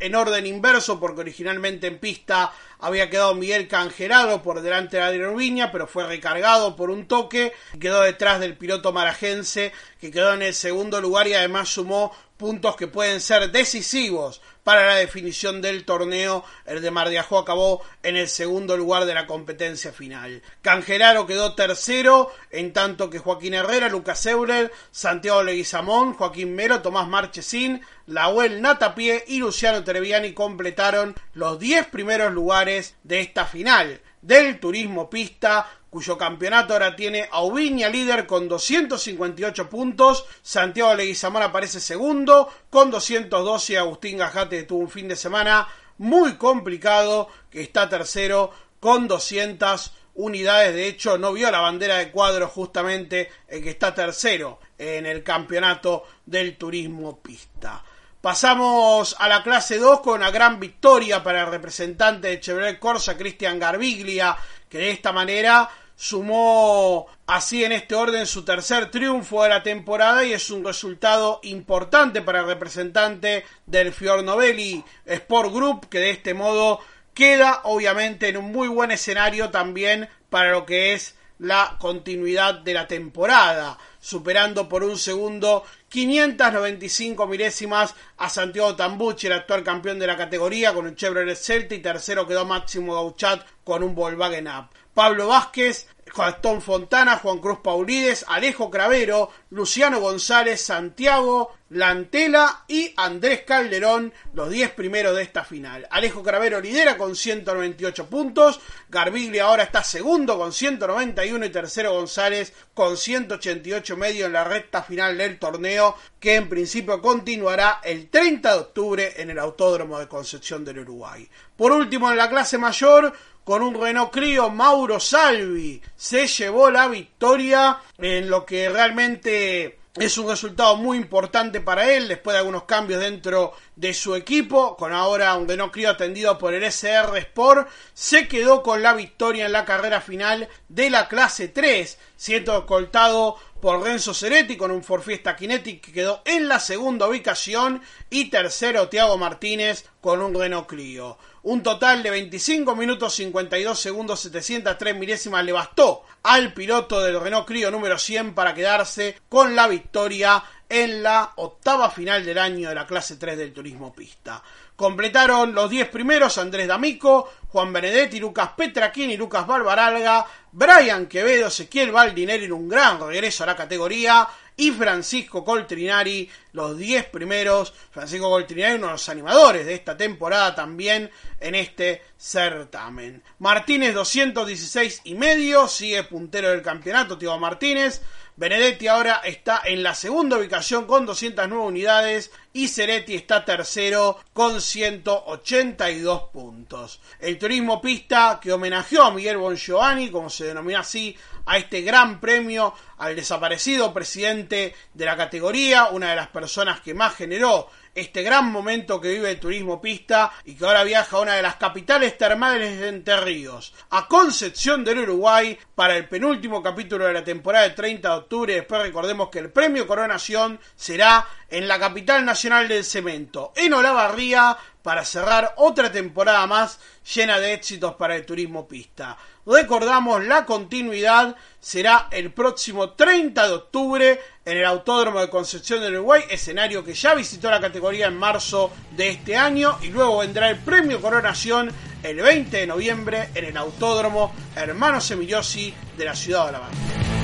en 0.01 0.15
orden 0.15 0.47
inverso 0.47 0.99
porque 1.01 1.21
originalmente 1.21 1.89
en 1.89 1.99
pista 1.99 2.53
había 2.79 3.11
quedado 3.11 3.35
Miguel 3.35 3.69
Cangerado 3.69 4.43
por 4.43 4.61
delante 4.61 4.97
de 4.97 5.03
Adrián 5.03 5.35
Ubiña, 5.35 5.73
pero 5.73 5.87
fue 5.87 6.07
recargado 6.07 6.77
por 6.77 6.91
un 6.91 7.07
toque 7.07 7.53
quedó 7.81 8.03
detrás 8.03 8.41
del 8.41 8.57
piloto 8.57 8.93
marajense 8.93 9.73
que 10.01 10.11
quedó 10.11 10.35
en 10.35 10.43
el 10.43 10.55
segundo 10.55 11.01
lugar 11.01 11.27
y 11.29 11.35
además 11.35 11.69
sumó 11.69 12.13
puntos 12.37 12.77
que 12.77 12.87
pueden 12.87 13.21
ser 13.21 13.51
decisivos 13.51 14.43
para 14.63 14.87
la 14.87 14.95
definición 14.97 15.63
del 15.63 15.85
torneo. 15.85 16.45
El 16.67 16.83
de 16.83 16.91
Mardiajó 16.91 17.39
acabó 17.39 17.83
en 18.03 18.17
el 18.17 18.29
segundo 18.29 18.77
lugar 18.77 19.05
de 19.07 19.15
la 19.15 19.27
competencia 19.27 19.93
final. 19.93 20.43
Cangeraro 20.61 21.27
quedó 21.27 21.55
tercero, 21.55 22.33
en 22.51 22.73
tanto 22.73 23.09
que 23.09 23.19
Joaquín 23.19 23.55
Herrera, 23.55 23.89
Lucas 23.89 24.27
Euler, 24.27 24.73
Santiago 24.91 25.43
Leguizamón, 25.43 26.15
Joaquín 26.15 26.55
Mero, 26.55 26.83
Tomás 26.83 27.09
Marchesín, 27.09 27.81
Lahuel 28.07 28.63
Natapié 28.63 29.25
y 29.27 29.39
Luciano 29.39 29.83
Treviani 29.83 30.33
completaron 30.33 31.15
los 31.35 31.59
10 31.59 31.89
primeros 31.89 32.33
lugares 32.33 32.95
de 33.03 33.21
esta 33.21 33.47
final 33.47 34.01
del 34.23 34.61
Turismo 34.61 35.11
Pista 35.11 35.69
cuyo 35.91 36.19
campeonato 36.19 36.75
ahora 36.75 36.95
tiene 36.95 37.29
a 37.33 37.89
líder 37.89 38.27
con 38.27 38.49
258 38.49 39.71
puntos, 39.71 40.27
Santiago 40.43 40.95
Leguizamón 40.95 41.43
aparece 41.43 41.81
segundo 41.81 42.53
con 42.69 42.91
212 42.91 43.73
y 43.73 43.77
Agustín 43.77 44.19
Gajate 44.19 44.65
tuvo 44.65 44.81
un 44.81 44.91
fin 44.91 45.09
de 45.09 45.17
semana 45.17 45.67
muy 45.97 46.35
complicado 46.35 47.29
que 47.51 47.63
está 47.63 47.89
tercero 47.89 48.51
con 48.79 49.09
200 49.09 49.95
unidades, 50.17 50.75
de 50.75 50.87
hecho 50.87 51.17
no 51.17 51.33
vio 51.33 51.51
la 51.51 51.61
bandera 51.61 51.97
de 51.97 52.11
cuadro 52.11 52.47
justamente 52.49 53.31
el 53.49 53.63
que 53.63 53.71
está 53.71 53.95
tercero 53.95 54.61
en 54.77 55.07
el 55.07 55.23
campeonato 55.23 56.05
del 56.27 56.57
turismo 56.59 57.21
pista. 57.21 57.83
Pasamos 58.27 59.15
a 59.21 59.29
la 59.29 59.45
clase 59.45 59.79
2 59.79 60.01
con 60.01 60.15
una 60.15 60.33
gran 60.33 60.59
victoria 60.59 61.23
para 61.23 61.43
el 61.43 61.47
representante 61.47 62.27
de 62.27 62.41
Chevrolet 62.41 62.81
Corsa, 62.81 63.17
Cristian 63.17 63.61
Garbiglia, 63.61 64.37
que 64.69 64.79
de 64.79 64.91
esta 64.91 65.13
manera 65.13 65.71
sumó 65.95 67.07
así 67.29 67.63
en 67.63 67.71
este 67.71 67.95
orden 67.95 68.27
su 68.27 68.45
tercer 68.45 68.91
triunfo 68.91 69.45
de 69.45 69.51
la 69.51 69.63
temporada 69.63 70.25
y 70.25 70.33
es 70.33 70.51
un 70.51 70.65
resultado 70.65 71.39
importante 71.45 72.21
para 72.21 72.41
el 72.41 72.47
representante 72.47 73.45
del 73.65 73.93
Fiornovelli 73.93 74.83
Sport 75.05 75.53
Group 75.53 75.89
que 75.89 76.01
de 76.01 76.11
este 76.11 76.35
modo 76.35 76.81
queda 77.15 77.61
obviamente 77.63 78.29
en 78.29 78.39
un 78.39 78.51
muy 78.51 78.67
buen 78.67 78.91
escenario 78.91 79.51
también 79.51 80.09
para 80.31 80.51
lo 80.51 80.67
que 80.67 80.95
es 80.95 81.16
la 81.39 81.77
continuidad 81.79 82.61
de 82.61 82.75
la 82.75 82.87
temporada, 82.87 83.79
superando 84.01 84.69
por 84.69 84.83
un 84.83 84.97
segundo 84.97 85.65
595 85.89 87.27
milésimas 87.27 87.95
a 88.17 88.29
Santiago 88.29 88.75
Tambucci, 88.75 89.27
el 89.27 89.35
actual 89.35 89.63
campeón 89.63 89.99
de 89.99 90.07
la 90.07 90.17
categoría, 90.17 90.73
con 90.73 90.87
el 90.87 90.97
Chevrolet 90.97 91.37
Celta 91.37 91.75
y 91.75 91.81
tercero 91.81 92.27
quedó 92.27 92.45
Máximo 92.45 92.95
Gauchat 92.95 93.47
con 93.65 93.83
un 93.83 93.95
Volkswagen 93.95 94.49
Up. 94.49 94.69
Pablo 94.95 95.29
Vázquez, 95.29 95.89
Gastón 96.15 96.63
Fontana, 96.63 97.19
Juan 97.19 97.39
Cruz 97.39 97.59
Paulides, 97.63 98.25
Alejo 98.29 98.71
Cravero, 98.71 99.31
Luciano 99.51 100.01
González, 100.01 100.61
Santiago 100.61 101.57
Lantela 101.71 102.65
y 102.69 102.93
Andrés 102.97 103.43
Calderón, 103.43 104.13
los 104.35 104.51
10 104.51 104.71
primeros 104.71 105.17
de 105.17 105.23
esta 105.23 105.45
final. 105.45 105.87
Alejo 105.91 106.23
Cravero 106.23 106.61
lidera 106.61 106.97
con 106.97 107.17
198 107.17 108.07
puntos, 108.07 108.61
Garbiglia 108.89 109.47
ahora 109.47 109.65
está 109.65 109.83
segundo 109.83 110.39
con 110.39 110.53
191 110.53 111.45
y 111.45 111.51
tercero 111.51 111.93
González 111.93 112.53
con 112.73 112.97
188 112.97 113.97
medio 113.97 114.27
en 114.27 114.33
la 114.33 114.45
recta 114.45 114.85
final 114.85 115.19
del 115.19 115.41
torneo 115.41 115.97
que 116.21 116.37
en 116.37 116.49
principio 116.49 117.03
continuará 117.03 117.81
el 117.83 118.09
30 118.11 118.53
de 118.53 118.59
octubre 118.59 119.15
en 119.17 119.31
el 119.31 119.39
Autódromo 119.39 119.99
de 119.99 120.07
Concepción 120.07 120.65
del 120.65 120.81
Uruguay. 120.81 121.29
Por 121.57 121.73
último 121.73 122.11
en 122.11 122.17
la 122.17 122.29
clase 122.29 122.59
mayor, 122.59 123.13
con 123.47 123.63
un 123.63 123.81
Renault 123.81 124.11
Clio, 124.11 124.51
Mauro 124.51 124.99
Salvi 124.99 125.81
se 125.95 126.27
llevó 126.27 126.69
la 126.69 126.89
victoria 126.89 127.79
en 127.97 128.29
lo 128.29 128.45
que 128.45 128.69
realmente 128.69 129.79
es 129.95 130.19
un 130.19 130.29
resultado 130.29 130.75
muy 130.77 130.99
importante 130.99 131.61
para 131.61 131.95
él 131.95 132.09
después 132.09 132.35
de 132.35 132.39
algunos 132.39 132.65
cambios 132.65 133.01
dentro 133.01 133.53
de 133.77 133.95
su 133.95 134.17
equipo, 134.17 134.77
con 134.77 134.93
ahora 134.93 135.37
un 135.37 135.47
Renault 135.47 135.73
Clio 135.73 135.91
atendido 135.91 136.37
por 136.39 136.55
el 136.55 136.65
SR 136.65 137.17
Sport, 137.19 137.69
se 137.95 138.27
quedó 138.27 138.65
con 138.65 138.83
la 138.83 138.95
victoria 138.95 139.47
en 139.47 139.53
la 139.53 139.65
carrera 139.65 140.01
final 140.01 140.49
de 140.69 140.91
la 140.91 141.07
clase 141.07 141.47
3, 141.47 141.99
siendo 142.17 142.59
escoltado 142.59 143.37
por 143.61 143.83
Renzo 143.83 144.13
Ceretti 144.13 144.57
con 144.57 144.71
un 144.71 144.83
Ford 144.83 145.03
Fiesta 145.03 145.35
Kinetic 145.35 145.81
que 145.81 145.93
quedó 145.93 146.23
en 146.25 146.49
la 146.49 146.61
segunda 146.61 147.09
ubicación 147.09 147.83
y 148.11 148.31
tercero 148.31 148.89
Tiago 148.89 149.17
Martínez 149.17 149.87
con 150.01 150.21
un 150.21 150.35
Renault 150.35 150.67
Clio. 150.67 151.19
Un 151.43 151.63
total 151.63 152.03
de 152.03 152.11
25 152.11 152.75
minutos 152.75 153.15
52 153.15 153.79
segundos 153.79 154.21
703 154.21 154.97
milésimas 154.97 155.45
le 155.45 155.53
bastó 155.53 156.03
al 156.23 156.53
piloto 156.53 157.01
del 157.01 157.21
Renault 157.21 157.47
Clio 157.47 157.71
número 157.71 157.99
100 157.99 158.35
para 158.35 158.55
quedarse 158.55 159.21
con 159.29 159.55
la 159.55 159.69
victoria 159.69 160.43
en 160.69 161.03
la 161.03 161.33
octava 161.37 161.91
final 161.91 162.25
del 162.25 162.39
año 162.39 162.69
de 162.69 162.75
la 162.75 162.87
clase 162.87 163.17
3 163.17 163.39
del 163.39 163.53
turismo 163.53 163.93
pista. 163.95 164.43
Completaron 164.75 165.55
los 165.55 165.71
10 165.71 165.89
primeros 165.89 166.37
Andrés 166.39 166.69
D'Amico, 166.69 167.31
Juan 167.49 167.73
Benedetti, 167.73 168.19
Lucas 168.19 168.51
Petraquini, 168.57 169.17
Lucas 169.17 169.47
Barbaralga, 169.47 170.27
Brian 170.53 171.07
Quevedo, 171.07 171.49
Ezequiel 171.49 171.93
Baldineri 171.93 172.45
en 172.45 172.53
un 172.53 172.69
gran 172.69 173.01
regreso 173.01 173.45
a 173.45 173.47
la 173.47 173.57
categoría 173.57 174.29
y 174.57 174.71
Francisco 174.71 175.45
Coltrinari, 175.45 176.29
los 176.53 176.77
10 176.77 177.07
primeros. 177.07 177.73
Francisco 177.91 178.31
Coltrinari, 178.31 178.77
uno 178.77 178.87
de 178.87 178.93
los 178.93 179.09
animadores 179.09 179.67
de 179.67 179.75
esta 179.75 179.97
temporada 179.97 180.55
también 180.55 181.11
en 181.41 181.55
este 181.55 182.03
certamen. 182.17 183.23
Martínez 183.39 183.95
216 183.95 185.03
y 185.05 185.15
medio, 185.15 185.69
sigue 185.69 186.05
puntero 186.05 186.51
del 186.51 186.63
campeonato, 186.63 187.19
Tío 187.19 187.39
Martínez. 187.39 188.01
Benedetti 188.39 188.87
ahora 188.87 189.23
está 189.25 189.63
en 189.65 189.83
la 189.83 189.95
segunda 189.95 190.37
ubicación 190.37 190.85
con 190.85 191.07
209 191.07 191.65
unidades 191.65 192.31
y 192.53 192.69
Ceretti 192.69 193.15
está 193.15 193.47
tercero 193.47 194.19
con 194.35 194.61
182 194.61 196.23
puntos. 196.25 197.01
El 197.19 197.39
turismo 197.39 197.81
pista 197.81 198.39
que 198.39 198.53
homenajeó 198.53 199.05
a 199.05 199.11
Miguel 199.11 199.39
Bongiovanni, 199.39 200.11
como 200.11 200.29
se 200.29 200.49
denomina 200.49 200.81
así, 200.81 201.17
a 201.47 201.57
este 201.57 201.81
gran 201.83 202.21
premio 202.21 202.75
al 202.99 203.17
desaparecido 203.17 203.95
presidente 203.95 204.75
de 204.93 205.05
la 205.05 205.17
categoría, 205.17 205.87
una 205.87 206.11
de 206.11 206.17
las 206.17 206.29
personas 206.29 206.81
que 206.81 206.95
más 206.95 207.15
generó 207.15 207.69
este 207.97 208.23
gran 208.23 208.53
momento 208.53 209.01
que 209.01 209.09
vive 209.09 209.31
el 209.31 209.41
turismo 209.41 209.81
pista 209.81 210.31
y 210.45 210.55
que 210.55 210.67
ahora 210.67 210.85
viaja 210.85 211.17
a 211.17 211.21
una 211.21 211.35
de 211.35 211.43
las 211.43 211.57
capitales 211.57 212.19
termales 212.19 212.79
de 212.79 212.89
Entre 212.89 213.17
Ríos, 213.17 213.73
a 213.91 214.07
Concepción 214.07 214.85
del 214.85 214.99
Uruguay, 214.99 215.59
para 215.75 215.97
el 215.97 216.07
penúltimo 216.07 216.63
capítulo 216.63 217.07
de 217.07 217.15
la 217.15 217.25
temporada 217.25 217.65
del 217.65 217.75
30 217.75 218.09
de 218.09 218.15
octubre. 218.15 218.55
Después 218.55 218.83
recordemos 218.83 219.31
que 219.31 219.39
el 219.39 219.51
premio 219.51 219.87
Coronación 219.87 220.61
será 220.77 221.27
en 221.49 221.67
la 221.67 221.79
capital 221.79 222.25
nacional 222.25 222.69
del 222.69 222.85
cemento, 222.85 223.53
en 223.57 223.73
Olavarría, 223.73 224.59
para 224.83 225.05
cerrar 225.05 225.55
otra 225.57 225.91
temporada 225.91 226.47
más 226.47 226.79
llena 227.15 227.41
de 227.41 227.55
éxitos 227.55 227.95
para 227.95 228.15
el 228.15 228.27
turismo 228.27 228.69
pista. 228.69 229.17
Recordamos 229.47 230.25
la 230.25 230.45
continuidad 230.45 231.37
será 231.61 232.09
el 232.11 232.33
próximo 232.33 232.91
30 232.91 233.47
de 233.47 233.55
octubre 233.55 234.21
en 234.45 234.57
el 234.57 234.65
Autódromo 234.65 235.21
de 235.21 235.31
Concepción 235.31 235.81
del 235.81 235.95
Uruguay, 235.95 236.25
escenario 236.29 236.85
que 236.85 236.95
ya 236.95 237.15
visitó 237.15 237.49
la 237.49 237.61
categoría 237.61 238.09
en 238.09 238.17
marzo 238.17 238.73
de 238.97 239.11
este 239.11 239.37
año 239.37 239.79
y 239.83 239.89
luego 239.89 240.19
vendrá 240.19 240.51
el 240.51 240.59
premio 240.59 241.01
Coronación 241.01 241.71
el 242.03 242.17
20 242.17 242.57
de 242.57 242.67
noviembre 242.67 243.29
en 243.37 243.45
el 243.45 243.57
Autódromo 243.57 244.35
Hermanos 244.57 245.13
Emiliosi 245.13 245.73
de 245.97 246.05
la 246.05 246.17
ciudad 246.17 246.47
de 246.47 246.53
La 246.53 246.59
Banda. 246.59 247.16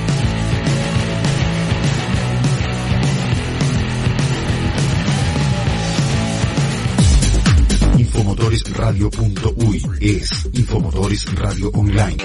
Infomotoresradio.uy 8.53 9.81
es 9.99 10.47
Infomotores 10.53 11.25
Radio 11.33 11.71
Online. 11.73 12.17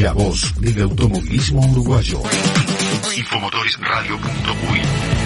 La 0.00 0.14
voz 0.14 0.58
del 0.58 0.80
automovilismo 0.80 1.60
uruguayo. 1.60 2.22
Infomotoresradio.uy 3.14 5.23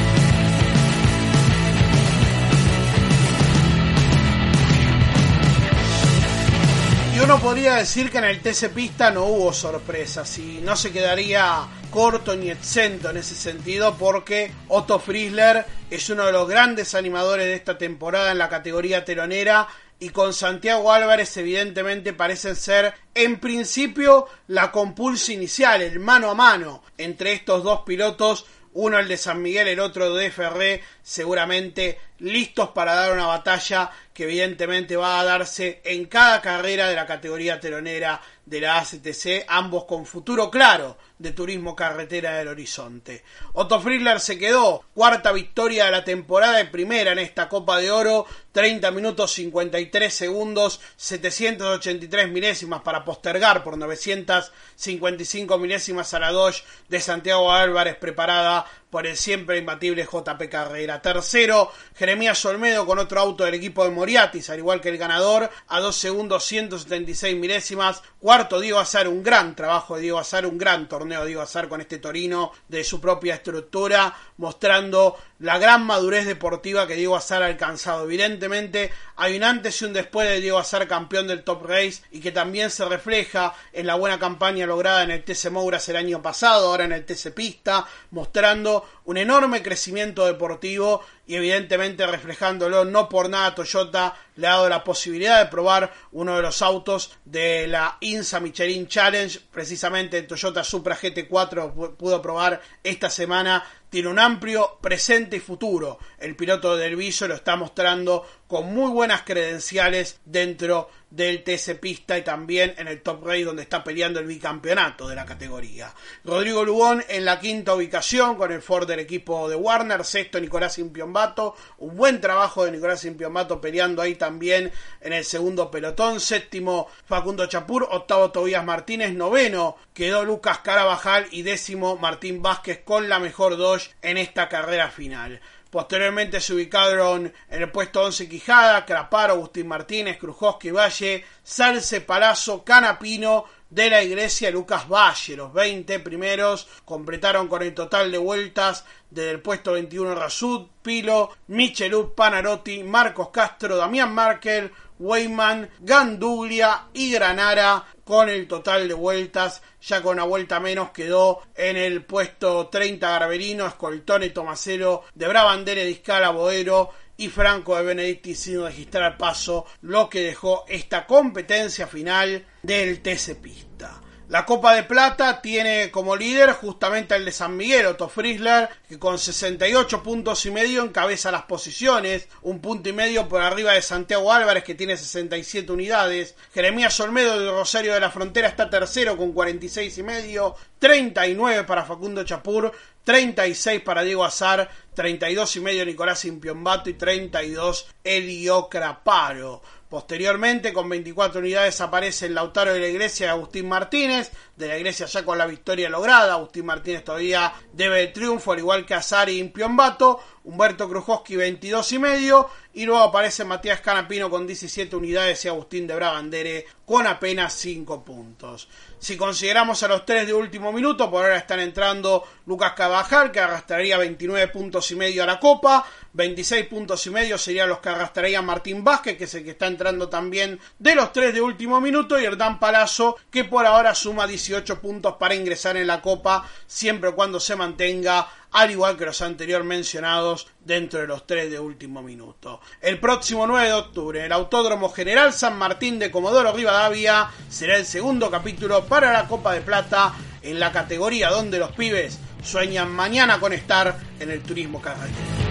Y 7.19 7.21
uno 7.21 7.41
podría 7.41 7.75
decir 7.75 8.13
que 8.13 8.19
en 8.19 8.25
el 8.27 8.41
TC 8.41 8.69
Pista 8.73 9.11
no 9.11 9.25
hubo 9.25 9.53
sorpresas 9.53 10.39
y 10.39 10.61
no 10.63 10.77
se 10.77 10.93
quedaría 10.93 11.67
corto 11.91 12.37
ni 12.37 12.49
exento 12.49 13.11
en 13.11 13.17
ese 13.17 13.35
sentido 13.35 13.97
porque 13.99 14.53
Otto 14.69 15.01
Friesler 15.01 15.67
es 15.91 16.09
uno 16.11 16.27
de 16.27 16.31
los 16.31 16.49
grandes 16.49 16.95
animadores 16.95 17.47
de 17.47 17.55
esta 17.55 17.77
temporada 17.77 18.31
en 18.31 18.39
la 18.39 18.49
categoría 18.49 19.05
telonera 19.05 19.67
y 19.99 20.11
con 20.11 20.33
Santiago 20.33 20.93
Álvarez 20.93 21.37
evidentemente 21.37 22.13
parecen 22.13 22.55
ser 22.55 22.95
en 23.17 23.41
principio 23.41 24.29
la 24.47 24.71
compulsa 24.71 25.33
inicial, 25.33 25.83
el 25.83 25.99
mano 25.99 26.31
a 26.31 26.35
mano 26.35 26.85
entre 26.99 27.33
estos 27.33 27.65
dos 27.65 27.81
pilotos, 27.85 28.47
uno 28.75 28.99
el 28.99 29.09
de 29.09 29.17
San 29.17 29.43
Miguel, 29.43 29.69
el 29.69 29.81
otro 29.81 30.15
de 30.15 30.31
Ferré, 30.31 30.83
seguramente 31.03 31.99
listos 32.19 32.71
para 32.71 32.95
dar 32.95 33.13
una 33.13 33.27
batalla 33.27 33.91
que 34.13 34.25
evidentemente 34.25 34.97
va 34.97 35.21
a 35.21 35.25
darse 35.25 35.81
en 35.85 36.07
cada 36.07 36.41
carrera 36.41 36.89
de 36.89 36.97
la 36.97 37.07
categoría 37.07 37.61
telonera 37.61 38.21
de 38.45 38.61
la 38.61 38.79
ACTC, 38.79 39.45
ambos 39.49 39.85
con 39.85 40.07
futuro 40.07 40.51
claro 40.51 40.97
de 41.19 41.33
turismo 41.33 41.75
carretera 41.75 42.39
del 42.39 42.49
horizonte. 42.49 43.25
Otto 43.53 43.81
Friedler 43.81 44.21
se 44.21 44.39
quedó 44.39 44.85
cuarta 44.95 45.33
victoria 45.33 45.87
de 45.87 45.91
la 45.91 46.05
temporada 46.05 46.61
y 46.61 46.69
primera 46.69 47.13
en 47.13 47.19
esta 47.19 47.49
Copa 47.49 47.79
de 47.79 47.91
Oro, 47.91 48.27
30 48.53 48.91
minutos 48.91 49.33
53 49.33 50.13
segundos, 50.13 50.81
783 50.97 52.29
milésimas 52.31 52.83
para 52.83 53.05
postergar 53.05 53.63
por 53.63 53.77
955 53.77 55.59
milésimas 55.59 56.15
a 56.15 56.19
la 56.19 56.33
Dodge 56.33 56.65
de 56.89 57.01
Santiago 57.01 57.53
Álvarez 57.53 57.97
preparada 57.97 58.67
por 58.91 59.07
el 59.07 59.17
siempre 59.17 59.59
imbatible 59.59 60.09
JP 60.11 60.49
Carrera. 60.51 61.03
Tercero, 61.03 61.71
Jeremías 61.95 62.43
Olmedo 62.45 62.87
con 62.87 62.99
otro 62.99 63.21
auto 63.21 63.45
del 63.45 63.55
equipo 63.55 63.85
de 63.85 63.91
Moriatis, 63.91 64.49
al 64.51 64.59
igual 64.59 64.81
que 64.81 64.89
el 64.89 64.99
ganador, 64.99 65.51
a 65.69 65.81
2 65.81 65.95
segundos 65.95 66.45
176 66.45 67.37
milésimas. 67.37 68.03
Cuarto, 68.19 68.61
Diego 68.61 68.79
Azar, 68.79 69.09
un 69.09 69.23
gran 69.23 69.55
trabajo 69.55 69.97
de 69.97 70.03
Diego 70.03 70.19
Azar, 70.19 70.47
un 70.47 70.59
gran 70.59 70.89
torneo 70.89 71.08
de 71.09 71.27
Diego 71.27 71.43
Azar 71.43 71.69
con 71.69 71.81
este 71.81 71.99
Torino 71.99 72.53
de 72.69 72.85
su 72.85 73.01
propia 73.01 73.35
estructura, 73.35 74.15
mostrando 74.37 75.17
la 75.41 75.59
gran 75.59 75.85
madurez 75.85 76.27
deportiva 76.27 76.87
que 76.87 76.95
Diego 76.95 77.17
Azar 77.17 77.43
ha 77.43 77.47
alcanzado. 77.47 78.05
Evidentemente, 78.05 78.91
hay 79.17 79.37
un 79.37 79.45
antes 79.45 79.81
y 79.81 79.85
un 79.85 79.93
después 79.93 80.29
de 80.29 80.41
Diego 80.41 80.59
Azar 80.59 80.87
campeón 80.89 81.27
del 81.27 81.45
Top 81.45 81.65
Race 81.65 82.03
y 82.11 82.21
que 82.21 82.33
también 82.33 82.71
se 82.71 82.85
refleja 82.85 83.55
en 83.73 83.87
la 83.87 83.95
buena 83.95 84.19
campaña 84.19 84.67
lograda 84.67 85.03
en 85.03 85.11
el 85.11 85.25
TC 85.25 85.51
Mouras 85.51 85.89
el 85.89 85.97
año 85.97 86.21
pasado, 86.21 86.69
ahora 86.69 86.85
en 86.85 86.93
el 86.93 87.05
TC 87.05 87.33
Pista, 87.33 87.87
mostrando 88.11 88.89
un 89.05 89.17
enorme 89.17 89.63
crecimiento 89.63 90.27
deportivo 90.27 91.03
y 91.29 91.37
evidentemente 91.37 92.07
reflejándolo 92.07 92.87
no 92.87 93.09
por 93.09 93.29
nada 93.29 93.55
Toyota 93.55 94.17
le 94.37 94.47
ha 94.47 94.53
dado 94.53 94.69
la 94.69 94.83
posibilidad 94.83 95.45
de 95.45 95.51
probar 95.51 95.93
uno 96.13 96.35
de 96.35 96.43
los 96.43 96.63
autos 96.63 97.13
de 97.25 97.67
la 97.69 97.99
INSA 98.01 98.41
Michelin 98.41 98.89
Challenge, 98.89 99.39
precisamente 99.53 100.23
Toyota 100.23 100.65
Supra 100.65 100.97
GT4 100.97 101.97
pudo 101.97 102.23
probar 102.23 102.61
esta 102.83 103.11
semana 103.11 103.63
tiene 103.91 104.09
un 104.09 104.19
amplio 104.19 104.79
presente 104.81 105.37
y 105.37 105.41
futuro. 105.41 105.99
El 106.19 106.37
piloto 106.37 106.77
del 106.77 106.97
Viso 106.97 107.27
lo 107.27 107.35
está 107.35 107.57
mostrando 107.57 108.27
con 108.47 108.73
muy 108.73 108.91
buenas 108.91 109.23
credenciales 109.23 110.21
dentro 110.25 110.89
del 111.11 111.43
TC 111.43 111.79
Pista 111.81 112.19
y 112.19 112.23
también 112.23 112.75
en 112.77 112.89
el 112.89 113.03
Top 113.03 113.25
Race 113.27 113.45
donde 113.45 113.63
está 113.63 113.83
peleando 113.83 114.21
el 114.21 114.27
bicampeonato 114.27 115.09
de 115.09 115.15
la 115.15 115.25
categoría. 115.25 115.95
Rodrigo 116.25 116.65
Lugón 116.65 117.03
en 117.09 117.25
la 117.25 117.41
quinta 117.41 117.75
ubicación 117.75 118.37
con 118.37 118.53
el 118.53 118.61
Ford 118.61 118.87
del 118.87 119.01
equipo 119.01 119.49
de 119.49 119.57
Warner, 119.57 120.05
sexto 120.05 120.41
Nicolás 120.41 120.79
Impiombato, 120.79 121.55
un 121.79 121.97
buen 121.97 122.21
trabajo 122.21 122.65
de 122.65 122.73
Nicolás 122.73 123.05
Impiombato 123.05 123.61
peleando 123.61 124.03
ahí 124.03 124.17
también 124.17 124.71
en 125.01 125.13
el 125.13 125.25
segundo 125.25 125.71
pelotón, 125.71 126.21
séptimo 126.21 126.89
Facundo 127.07 127.47
Chapur, 127.47 127.89
octavo 127.91 128.31
Tobías 128.31 128.65
Martínez, 128.65 129.13
noveno 129.13 129.77
quedó 129.95 130.25
Lucas 130.25 130.59
Carabajal 130.59 131.27
y 131.31 131.43
décimo 131.43 131.97
Martín 131.97 132.43
Vázquez 132.43 132.83
con 132.85 133.09
la 133.09 133.19
mejor 133.19 133.57
En 134.03 134.17
esta 134.19 134.49
carrera 134.49 134.91
final. 134.91 135.41
Posteriormente 135.71 136.41
se 136.41 136.55
ubicaron 136.55 137.33
en 137.51 137.63
el 137.63 137.71
puesto 137.71 138.03
11 138.03 138.29
Quijada, 138.29 138.87
Craparo, 138.87 139.35
Agustín 139.35 139.69
Martínez, 139.69 140.17
Krujowski 140.17 140.71
Valle, 140.71 141.25
Salce 141.43 142.01
Palazzo, 142.01 142.65
Canapino, 142.65 143.45
de 143.71 143.91
la 143.91 144.03
Iglesia 144.03 144.51
Lucas 144.51 144.89
Valle. 144.89 145.37
Los 145.37 145.53
20 145.53 146.01
primeros 146.01 146.69
completaron 146.85 147.49
con 147.49 147.63
el 147.63 147.75
total 147.75 148.11
de 148.11 148.19
vueltas 148.19 148.85
desde 149.11 149.31
el 149.31 149.41
puesto 149.41 149.73
21 149.73 150.15
Rasud, 150.15 150.69
Pilo, 150.83 151.31
Michelud, 151.49 152.13
Panarotti, 152.15 152.83
Marcos 152.83 153.29
Castro, 153.31 153.77
Damián 153.77 154.13
Markel, 154.13 154.73
Weyman, 154.99 155.71
Ganduglia 155.81 156.89
y 156.93 157.13
Granara 157.13 157.85
con 158.05 158.29
el 158.29 158.49
total 158.49 158.89
de 158.89 158.95
vueltas, 158.95 159.63
ya 159.83 160.01
con 160.03 160.15
una 160.15 160.25
vuelta 160.25 160.61
menos 160.61 160.91
quedó 160.91 161.43
en 161.55 161.77
el 161.77 162.05
puesto 162.05 162.69
30 162.69 163.09
Garberino, 163.09 163.67
Escoltone, 163.67 164.31
Tomasero, 164.31 165.05
de 165.15 165.29
Brabandere, 165.29 165.85
Discala, 165.85 166.31
Boero 166.31 166.91
y 167.19 167.29
Franco 167.29 167.77
de 167.77 167.83
Benedicti 167.83 168.35
sin 168.35 168.63
registrar 168.63 169.19
paso, 169.19 169.67
lo 169.83 170.09
que 170.09 170.23
dejó 170.23 170.65
esta 170.69 171.07
competencia 171.07 171.87
final 171.87 172.47
del 172.63 173.03
TC 173.03 173.35
Pista. 173.43 174.01
La 174.29 174.45
Copa 174.45 174.75
de 174.75 174.83
Plata 174.83 175.41
tiene 175.41 175.91
como 175.91 176.15
líder 176.15 176.53
justamente 176.53 177.15
el 177.17 177.25
de 177.25 177.33
San 177.33 177.57
Miguel, 177.57 177.87
Otto 177.87 178.11
Frizzler, 178.11 178.69
que 178.87 178.99
con 178.99 179.19
68 179.19 180.03
puntos 180.03 180.45
y 180.45 180.51
medio 180.51 180.83
encabeza 180.83 181.31
las 181.33 181.45
posiciones, 181.45 182.29
un 182.43 182.61
punto 182.61 182.91
y 182.91 182.93
medio 182.93 183.27
por 183.27 183.41
arriba 183.41 183.73
de 183.73 183.81
Santiago 183.81 184.31
Álvarez, 184.31 184.65
que 184.65 184.75
tiene 184.75 184.99
67 184.99 185.73
unidades. 185.73 186.35
Jeremías 186.53 187.01
Olmedo 187.01 187.41
de 187.41 187.51
Rosario 187.51 187.95
de 187.95 188.01
la 188.01 188.11
Frontera 188.11 188.49
está 188.49 188.69
tercero 188.69 189.17
con 189.17 189.33
46 189.33 189.97
y 189.97 190.03
medio, 190.03 190.57
39 190.79 191.65
para 191.65 191.87
Facundo 191.87 192.23
Chapur, 192.23 192.71
36 193.05 193.81
para 193.81 194.03
Diego 194.03 194.27
Azar, 194.27 194.69
32 194.93 195.57
y 195.57 195.61
medio 195.61 195.87
Nicolás 195.87 196.27
Impiombato 196.27 196.91
y 196.91 196.95
32 196.95 197.87
Elio 198.05 198.69
Craparo. 198.69 199.63
Posteriormente, 199.89 200.75
con 200.75 200.89
24 200.89 201.41
unidades, 201.41 201.81
aparece 201.81 202.27
el 202.27 202.35
Lautaro 202.35 202.75
de 202.75 202.81
la 202.81 202.89
Iglesia 202.89 203.27
de 203.27 203.33
Agustín 203.33 203.69
Martínez, 203.69 204.31
de 204.59 204.69
la 204.69 204.77
Iglesia 204.77 205.07
ya 205.07 205.25
con 205.25 205.39
la 205.39 205.47
victoria 205.47 205.89
lograda. 205.89 206.35
Agustín 206.35 206.67
Martínez 206.67 207.05
todavía 207.05 207.53
debe 207.73 208.03
el 208.03 208.13
triunfo, 208.13 208.53
al 208.53 208.59
igual 208.59 208.85
que 208.85 208.95
Azar 208.95 209.29
y 209.29 209.39
Impiombato. 209.39 210.21
Humberto 210.45 210.89
Krujowski 210.89 211.37
22 211.37 211.93
y 211.93 211.99
medio. 211.99 212.51
Y 212.73 212.87
luego 212.87 213.03
aparece 213.03 213.45
Matías 213.45 213.81
Canapino 213.81 214.31
con 214.31 214.47
17 214.47 214.97
unidades 214.97 215.45
y 215.45 215.49
Agustín 215.49 215.87
de 215.87 215.95
Bragandere 215.95 216.67
con 216.87 217.07
apenas 217.07 217.53
5 217.55 218.05
puntos. 218.05 218.69
Si 218.99 219.17
consideramos 219.17 219.83
a 219.83 219.89
los 219.89 220.05
tres 220.05 220.27
de 220.27 220.35
último 220.35 220.73
minuto, 220.73 221.11
por 221.11 221.23
ahora 221.23 221.37
están 221.37 221.61
entrando 221.61 222.25
Lucas 222.47 222.73
Cabajal, 222.73 223.31
que 223.31 223.41
arrastraría 223.41 223.99
29 223.99 224.49
puntos 224.49 224.91
y 224.91 224.97
medio 224.97 225.23
a 225.23 225.27
la 225.27 225.39
Copa. 225.39 225.85
26 226.15 226.67
puntos 226.67 227.07
y 227.07 227.11
medio 227.11 227.37
serían 227.37 227.69
los 227.69 227.79
que 227.79 227.91
arrastraría 227.91 228.43
Martín 228.43 228.83
Vázquez, 228.83 229.17
que 229.19 229.25
es 229.25 229.35
el 229.35 229.45
que 229.45 229.51
está 229.51 229.67
entrando 229.67 230.09
también 230.09 230.59
de 230.79 230.95
los 230.95 231.13
tres 231.13 231.35
de 231.35 231.43
último 231.43 231.81
minuto. 231.81 232.19
Y 232.19 232.25
Hernán 232.25 232.59
Palazzo, 232.59 233.17
que 233.31 233.45
por 233.45 233.67
ahora 233.67 233.95
suma 233.95 234.27
18 234.49 234.81
puntos 234.81 235.15
para 235.17 235.35
ingresar 235.35 235.77
en 235.77 235.87
la 235.87 236.01
Copa, 236.01 236.49
siempre 236.67 237.13
cuando 237.13 237.39
se 237.39 237.57
mantenga 237.57 238.29
al 238.51 238.71
igual 238.71 238.97
que 238.97 239.05
los 239.05 239.21
anterior 239.21 239.63
mencionados 239.63 240.49
dentro 240.65 241.01
de 241.01 241.07
los 241.07 241.27
tres 241.27 241.51
de 241.51 241.59
último 241.59 242.03
minuto. 242.03 242.61
El 242.81 242.99
próximo 242.99 243.47
9 243.47 243.67
de 243.67 243.75
octubre, 243.75 244.25
el 244.25 244.33
Autódromo 244.33 244.89
General 244.89 245.33
San 245.33 245.59
Martín 245.59 245.99
de 245.99 246.11
Comodoro 246.11 246.53
Rivadavia 246.53 247.29
será 247.49 247.77
el 247.77 247.85
segundo 247.85 248.31
capítulo 248.31 248.87
para 248.87 249.13
la 249.13 249.29
Copa 249.29 249.53
de 249.53 249.61
Plata 249.61 250.15
en 250.43 250.59
la 250.59 250.73
categoría 250.73 251.31
donde 251.31 251.59
los 251.59 251.73
pibes 251.73 252.19
sueñan 252.43 252.91
mañana 252.91 253.39
con 253.39 253.53
estar 253.53 253.99
en 254.19 254.31
el 254.31 254.43
turismo 254.43 254.81
carretero. 254.81 255.48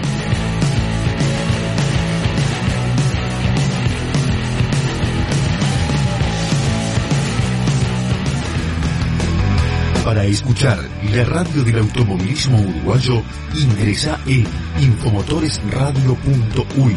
Para 10.07 10.23
escuchar 10.23 10.79
la 11.13 11.25
radio 11.25 11.65
del 11.65 11.79
automovilismo 11.79 12.61
uruguayo, 12.61 13.21
ingresa 13.53 14.17
en 14.25 14.47
infomotoresradio.uy. 14.79 16.95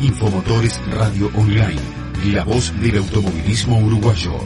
Infomotores 0.00 0.80
Radio 0.92 1.28
Online, 1.34 1.80
la 2.26 2.44
voz 2.44 2.72
del 2.80 2.98
automovilismo 2.98 3.78
uruguayo. 3.78 4.38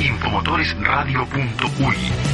Infomotoresradio.uy. 0.00 2.31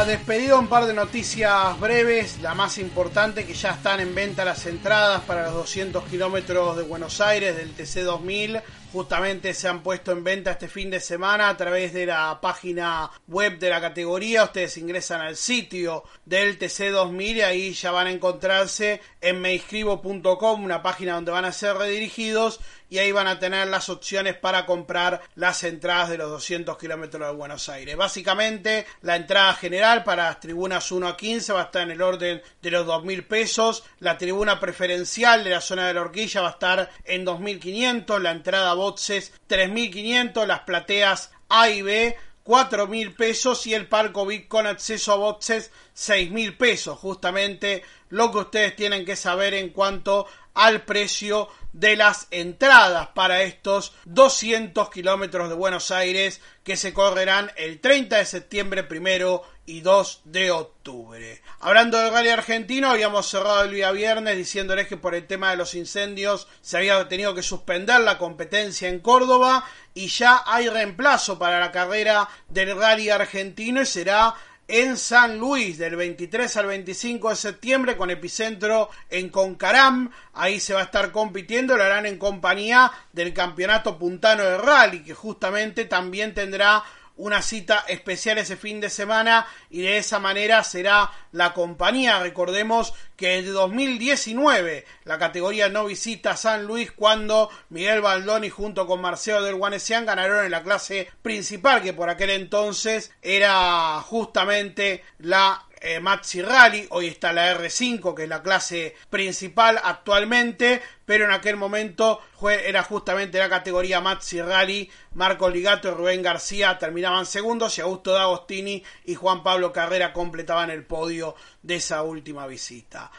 la 0.00 0.06
despedida 0.06 0.58
un 0.58 0.66
par 0.66 0.86
de 0.86 0.94
noticias 0.94 1.78
breves, 1.78 2.40
la 2.40 2.54
más 2.54 2.78
importante 2.78 3.44
que 3.44 3.52
ya 3.52 3.72
están 3.72 4.00
en 4.00 4.14
venta 4.14 4.46
las 4.46 4.64
entradas 4.64 5.20
para 5.24 5.42
los 5.42 5.52
200 5.52 6.04
kilómetros 6.04 6.78
de 6.78 6.84
Buenos 6.84 7.20
Aires 7.20 7.54
del 7.54 7.74
TC 7.74 8.04
2000 8.04 8.62
justamente 8.92 9.54
se 9.54 9.68
han 9.68 9.82
puesto 9.82 10.12
en 10.12 10.24
venta 10.24 10.52
este 10.52 10.68
fin 10.68 10.90
de 10.90 11.00
semana 11.00 11.48
a 11.48 11.56
través 11.56 11.92
de 11.92 12.06
la 12.06 12.40
página 12.40 13.10
web 13.28 13.58
de 13.58 13.70
la 13.70 13.80
categoría. 13.80 14.44
Ustedes 14.44 14.76
ingresan 14.78 15.20
al 15.20 15.36
sitio 15.36 16.04
del 16.24 16.58
TC2000 16.58 17.36
y 17.36 17.40
ahí 17.42 17.72
ya 17.72 17.92
van 17.92 18.08
a 18.08 18.12
encontrarse 18.12 19.00
en 19.20 19.40
meiscribo.com, 19.40 20.64
una 20.64 20.82
página 20.82 21.14
donde 21.14 21.32
van 21.32 21.44
a 21.44 21.52
ser 21.52 21.76
redirigidos 21.76 22.60
y 22.90 22.98
ahí 22.98 23.12
van 23.12 23.28
a 23.28 23.38
tener 23.38 23.68
las 23.68 23.88
opciones 23.88 24.36
para 24.36 24.66
comprar 24.66 25.22
las 25.36 25.62
entradas 25.62 26.10
de 26.10 26.18
los 26.18 26.28
200 26.30 26.76
kilómetros 26.76 27.28
de 27.28 27.36
Buenos 27.36 27.68
Aires. 27.68 27.96
Básicamente, 27.96 28.84
la 29.02 29.14
entrada 29.14 29.54
general 29.54 30.02
para 30.02 30.24
las 30.24 30.40
tribunas 30.40 30.90
1 30.90 31.06
a 31.06 31.16
15 31.16 31.52
va 31.52 31.60
a 31.60 31.64
estar 31.64 31.82
en 31.82 31.92
el 31.92 32.02
orden 32.02 32.42
de 32.60 32.70
los 32.70 32.86
2.000 32.86 33.26
pesos. 33.26 33.84
La 34.00 34.18
tribuna 34.18 34.58
preferencial 34.58 35.44
de 35.44 35.50
la 35.50 35.60
zona 35.60 35.86
de 35.86 35.94
la 35.94 36.00
horquilla 36.00 36.42
va 36.42 36.48
a 36.48 36.52
estar 36.52 36.90
en 37.04 37.24
2.500. 37.24 38.18
La 38.18 38.32
entrada 38.32 38.74
boxes 38.80 39.32
3.500, 39.48 40.46
las 40.46 40.60
plateas 40.60 41.30
A 41.48 41.68
y 41.68 41.82
B 41.82 42.16
4.000 42.44 43.14
pesos 43.14 43.66
y 43.66 43.74
el 43.74 43.86
palco 43.86 44.24
VIP 44.24 44.48
con 44.48 44.66
acceso 44.66 45.12
a 45.12 45.16
boxes 45.16 45.70
6.000 46.00 46.56
pesos. 46.56 46.98
Justamente 46.98 47.82
lo 48.08 48.32
que 48.32 48.38
ustedes 48.38 48.74
tienen 48.74 49.04
que 49.04 49.16
saber 49.16 49.54
en 49.54 49.68
cuanto 49.68 50.26
al 50.54 50.82
precio 50.82 51.48
de 51.72 51.96
las 51.96 52.26
entradas 52.30 53.08
para 53.14 53.42
estos 53.42 53.92
200 54.06 54.90
kilómetros 54.90 55.48
de 55.48 55.54
Buenos 55.54 55.90
Aires 55.90 56.40
que 56.64 56.76
se 56.76 56.92
correrán 56.92 57.52
el 57.56 57.80
30 57.80 58.16
de 58.16 58.24
septiembre 58.24 58.82
primero 58.82 59.44
y 59.66 59.82
2 59.82 60.22
de 60.24 60.50
octubre. 60.50 61.40
Hablando 61.60 61.98
del 61.98 62.12
rally 62.12 62.30
argentino, 62.30 62.90
habíamos 62.90 63.28
cerrado 63.28 63.62
el 63.62 63.70
día 63.70 63.92
viernes 63.92 64.36
diciéndoles 64.36 64.88
que 64.88 64.96
por 64.96 65.14
el 65.14 65.28
tema 65.28 65.50
de 65.50 65.56
los 65.56 65.74
incendios 65.74 66.48
se 66.60 66.78
había 66.78 67.06
tenido 67.08 67.34
que 67.34 67.42
suspender 67.42 68.00
la 68.00 68.18
competencia 68.18 68.88
en 68.88 68.98
Córdoba 68.98 69.64
y 69.94 70.08
ya 70.08 70.42
hay 70.46 70.68
reemplazo 70.68 71.38
para 71.38 71.60
la 71.60 71.70
carrera 71.70 72.28
del 72.48 72.76
rally 72.76 73.10
argentino 73.10 73.80
y 73.80 73.86
será 73.86 74.34
en 74.70 74.96
San 74.96 75.38
Luis 75.38 75.78
del 75.78 75.96
23 75.96 76.56
al 76.56 76.66
25 76.66 77.30
de 77.30 77.36
septiembre 77.36 77.96
con 77.96 78.10
epicentro 78.10 78.88
en 79.08 79.28
Concaram. 79.28 80.10
Ahí 80.32 80.60
se 80.60 80.74
va 80.74 80.80
a 80.80 80.84
estar 80.84 81.10
compitiendo, 81.10 81.76
lo 81.76 81.82
harán 81.82 82.06
en 82.06 82.18
compañía 82.18 82.90
del 83.12 83.34
Campeonato 83.34 83.98
Puntano 83.98 84.44
de 84.44 84.58
Rally, 84.58 85.02
que 85.02 85.14
justamente 85.14 85.86
también 85.86 86.34
tendrá 86.34 86.84
una 87.20 87.42
cita 87.42 87.84
especial 87.86 88.38
ese 88.38 88.56
fin 88.56 88.80
de 88.80 88.88
semana 88.88 89.46
y 89.68 89.82
de 89.82 89.98
esa 89.98 90.18
manera 90.18 90.64
será 90.64 91.10
la 91.32 91.52
compañía. 91.52 92.18
Recordemos 92.20 92.94
que 93.16 93.36
en 93.36 93.52
2019 93.52 94.86
la 95.04 95.18
categoría 95.18 95.68
no 95.68 95.84
visita 95.84 96.36
San 96.36 96.64
Luis 96.64 96.90
cuando 96.92 97.50
Miguel 97.68 98.00
Baldoni 98.00 98.48
junto 98.48 98.86
con 98.86 99.02
Marcelo 99.02 99.42
del 99.42 99.56
Guanesian 99.56 100.06
ganaron 100.06 100.44
en 100.44 100.50
la 100.50 100.62
clase 100.62 101.10
principal 101.20 101.82
que 101.82 101.92
por 101.92 102.08
aquel 102.08 102.30
entonces 102.30 103.12
era 103.20 104.00
justamente 104.00 105.04
la 105.18 105.66
eh, 105.80 105.98
Maxi 105.98 106.42
Rally, 106.42 106.86
hoy 106.90 107.06
está 107.06 107.32
la 107.32 107.56
R5, 107.56 108.14
que 108.14 108.24
es 108.24 108.28
la 108.28 108.42
clase 108.42 108.94
principal 109.08 109.80
actualmente, 109.82 110.82
pero 111.06 111.24
en 111.24 111.32
aquel 111.32 111.56
momento 111.56 112.20
era 112.42 112.82
justamente 112.82 113.38
la 113.38 113.48
categoría 113.48 114.00
Maxi 114.00 114.42
Rally. 114.42 114.90
Marco 115.14 115.48
Ligato 115.48 115.88
y 115.88 115.90
Rubén 115.92 116.22
García 116.22 116.78
terminaban 116.78 117.26
segundos 117.26 117.76
y 117.78 117.80
Augusto 117.80 118.12
D'Agostini 118.12 118.82
y 119.06 119.14
Juan 119.14 119.42
Pablo 119.42 119.72
Carrera 119.72 120.12
completaban 120.12 120.70
el 120.70 120.84
podio 120.84 121.34
de 121.62 121.76
esa 121.76 122.02
última 122.02 122.46
visita. 122.46 123.10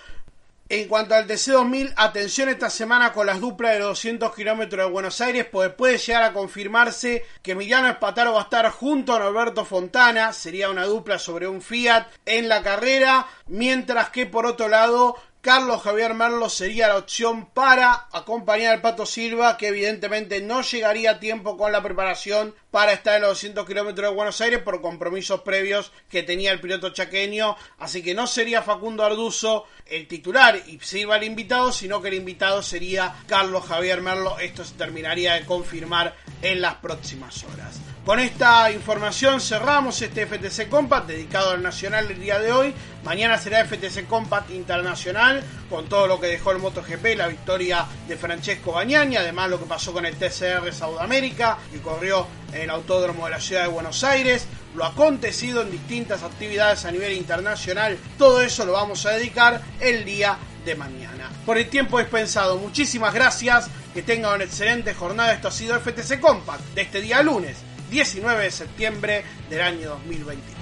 En 0.74 0.88
cuanto 0.88 1.16
al 1.16 1.28
TC2000, 1.28 1.96
atención 1.98 2.48
esta 2.48 2.70
semana 2.70 3.12
con 3.12 3.26
las 3.26 3.42
duplas 3.42 3.74
de 3.74 3.80
200 3.80 4.34
kilómetros 4.34 4.86
de 4.86 4.90
Buenos 4.90 5.20
Aires, 5.20 5.46
pues 5.52 5.70
puede 5.74 5.98
llegar 5.98 6.24
a 6.24 6.32
confirmarse 6.32 7.26
que 7.42 7.52
Emiliano 7.52 7.90
Espataro 7.90 8.32
va 8.32 8.40
a 8.40 8.44
estar 8.44 8.70
junto 8.72 9.14
a 9.14 9.20
Norberto 9.20 9.66
Fontana, 9.66 10.32
sería 10.32 10.70
una 10.70 10.86
dupla 10.86 11.20
sobre 11.20 11.46
un 11.46 11.62
Fiat 11.62 12.08
en 12.26 12.48
la 12.48 12.64
carrera, 12.64 13.28
mientras 13.48 14.12
que 14.12 14.28
por 14.28 14.46
otro 14.46 14.70
lado 14.70 15.18
Carlos 15.42 15.82
Javier 15.82 16.14
Merlo 16.14 16.48
sería 16.48 16.88
la 16.88 17.00
opción 17.00 17.48
para 17.48 18.08
acompañar 18.14 18.76
al 18.76 18.82
Pato 18.82 19.06
Silva, 19.06 19.58
que 19.58 19.68
evidentemente 19.68 20.40
no 20.40 20.62
llegaría 20.62 21.12
a 21.12 21.20
tiempo 21.20 21.58
con 21.58 21.74
la 21.74 21.84
preparación 21.84 22.56
para 22.72 22.94
estar 22.94 23.18
en 23.18 23.22
los 23.22 23.32
200 23.32 23.68
kilómetros 23.68 24.10
de 24.10 24.16
Buenos 24.16 24.40
Aires 24.42 24.62
por 24.62 24.82
compromisos 24.82 25.42
previos 25.42 25.92
que 26.10 26.24
tenía 26.24 26.52
el 26.52 26.62
piloto 26.62 26.90
chaqueño. 26.90 27.58
Así 27.78 28.02
que 28.02 28.14
no 28.14 28.26
sería 28.26 28.64
Facundo 28.64 29.04
Arduzo 29.04 29.66
el 29.86 30.08
titular 30.08 30.58
y 30.66 30.80
Silva 30.80 31.18
el 31.18 31.26
invitado, 31.26 31.72
sino 31.74 32.02
que 32.02 32.08
el 32.08 32.16
invitado 32.16 32.64
sería 32.64 33.14
Carlos 33.28 33.66
Javier 33.66 34.02
Merlo. 34.02 34.40
Esto 34.40 34.64
se 34.64 34.76
terminaría 34.76 35.34
de 35.34 35.46
confirmar 35.46 36.16
en 36.42 36.62
las 36.62 36.76
próximas 36.76 37.44
horas. 37.44 37.82
Con 38.06 38.20
esta 38.20 38.72
información 38.72 39.40
cerramos 39.40 40.02
este 40.02 40.26
FTC 40.26 40.70
Compact 40.70 41.08
dedicado 41.08 41.52
al 41.52 41.62
Nacional 41.62 42.08
del 42.08 42.20
día 42.20 42.40
de 42.40 42.52
hoy. 42.52 42.74
Mañana 43.04 43.38
será 43.38 43.64
FTC 43.64 44.08
Compact 44.08 44.50
Internacional 44.50 45.44
con 45.70 45.88
todo 45.88 46.08
lo 46.08 46.20
que 46.20 46.26
dejó 46.26 46.52
el 46.52 46.58
MotoGP, 46.58 47.16
la 47.16 47.28
victoria 47.28 47.86
de 48.08 48.18
Francesco 48.18 48.72
Bagnani, 48.72 49.18
además 49.18 49.52
lo 49.52 49.60
que 49.60 49.68
pasó 49.68 49.94
con 49.94 50.08
el 50.08 50.16
TCR 50.16 50.74
Sudamérica 50.74 51.60
y 51.76 51.78
corrió 51.78 52.26
en 52.54 52.62
el 52.62 52.70
Autódromo 52.70 53.26
de 53.26 53.32
la 53.32 53.40
Ciudad 53.40 53.64
de 53.64 53.70
Buenos 53.70 54.04
Aires. 54.04 54.46
lo 54.76 54.86
acontecido 54.86 55.62
en 55.62 55.72
distintas 55.72 56.24
actividades 56.24 56.86
a 56.86 56.92
nivel 56.92 57.14
internacional. 57.14 57.98
Todo 58.18 58.42
eso 58.42 58.66
lo 58.66 58.72
vamos 58.74 59.06
a 59.06 59.12
dedicar 59.12 59.62
el 59.80 60.06
día 60.06 60.38
de 60.66 60.76
mañana. 60.76 61.30
Por 61.46 61.58
el 61.58 61.70
tiempo 61.70 62.00
dispensado, 62.00 62.58
muchísimas 62.58 63.14
gracias. 63.14 63.70
Que 63.94 64.04
tengan 64.04 64.36
una 64.36 64.46
excelente 64.46 64.94
jornada. 64.94 65.34
Esto 65.34 65.50
ha 65.50 65.52
sido 65.52 65.78
FTC 65.78 66.22
Compact 66.22 66.64
de 66.74 66.84
este 66.84 67.02
día 67.02 67.22
lunes, 67.22 67.58
19 67.90 68.44
de 68.44 68.52
septiembre 68.52 69.24
del 69.50 69.62
año 69.62 69.90
2021. 69.90 70.61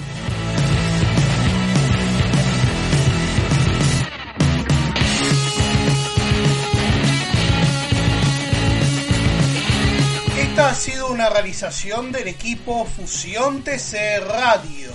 Esta 10.59 10.71
ha 10.71 10.75
sido 10.75 11.07
una 11.07 11.29
realización 11.29 12.11
del 12.11 12.27
equipo 12.27 12.83
Fusión 12.83 13.63
TC 13.63 14.19
Radio. 14.27 14.91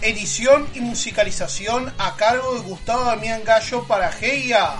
Edición 0.00 0.66
y 0.72 0.80
musicalización 0.80 1.92
a 1.98 2.16
cargo 2.16 2.54
de 2.54 2.60
Gustavo 2.60 3.04
Damián 3.04 3.44
Gallo 3.44 3.86
para 3.86 4.10
GIA. 4.10 4.76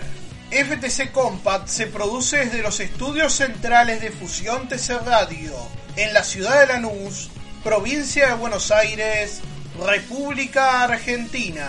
FTC 0.51 1.13
Compact 1.13 1.69
se 1.69 1.87
produce 1.87 2.39
desde 2.39 2.63
los 2.63 2.81
estudios 2.81 3.33
centrales 3.35 4.01
de 4.01 4.11
Fusión 4.11 4.67
TC 4.67 4.99
Radio 5.07 5.53
en 5.95 6.13
la 6.13 6.25
ciudad 6.25 6.61
de 6.61 6.67
Lanús, 6.67 7.31
provincia 7.63 8.29
de 8.29 8.35
Buenos 8.35 8.73
Aires, 8.73 9.43
República 9.79 10.83
Argentina. 10.83 11.69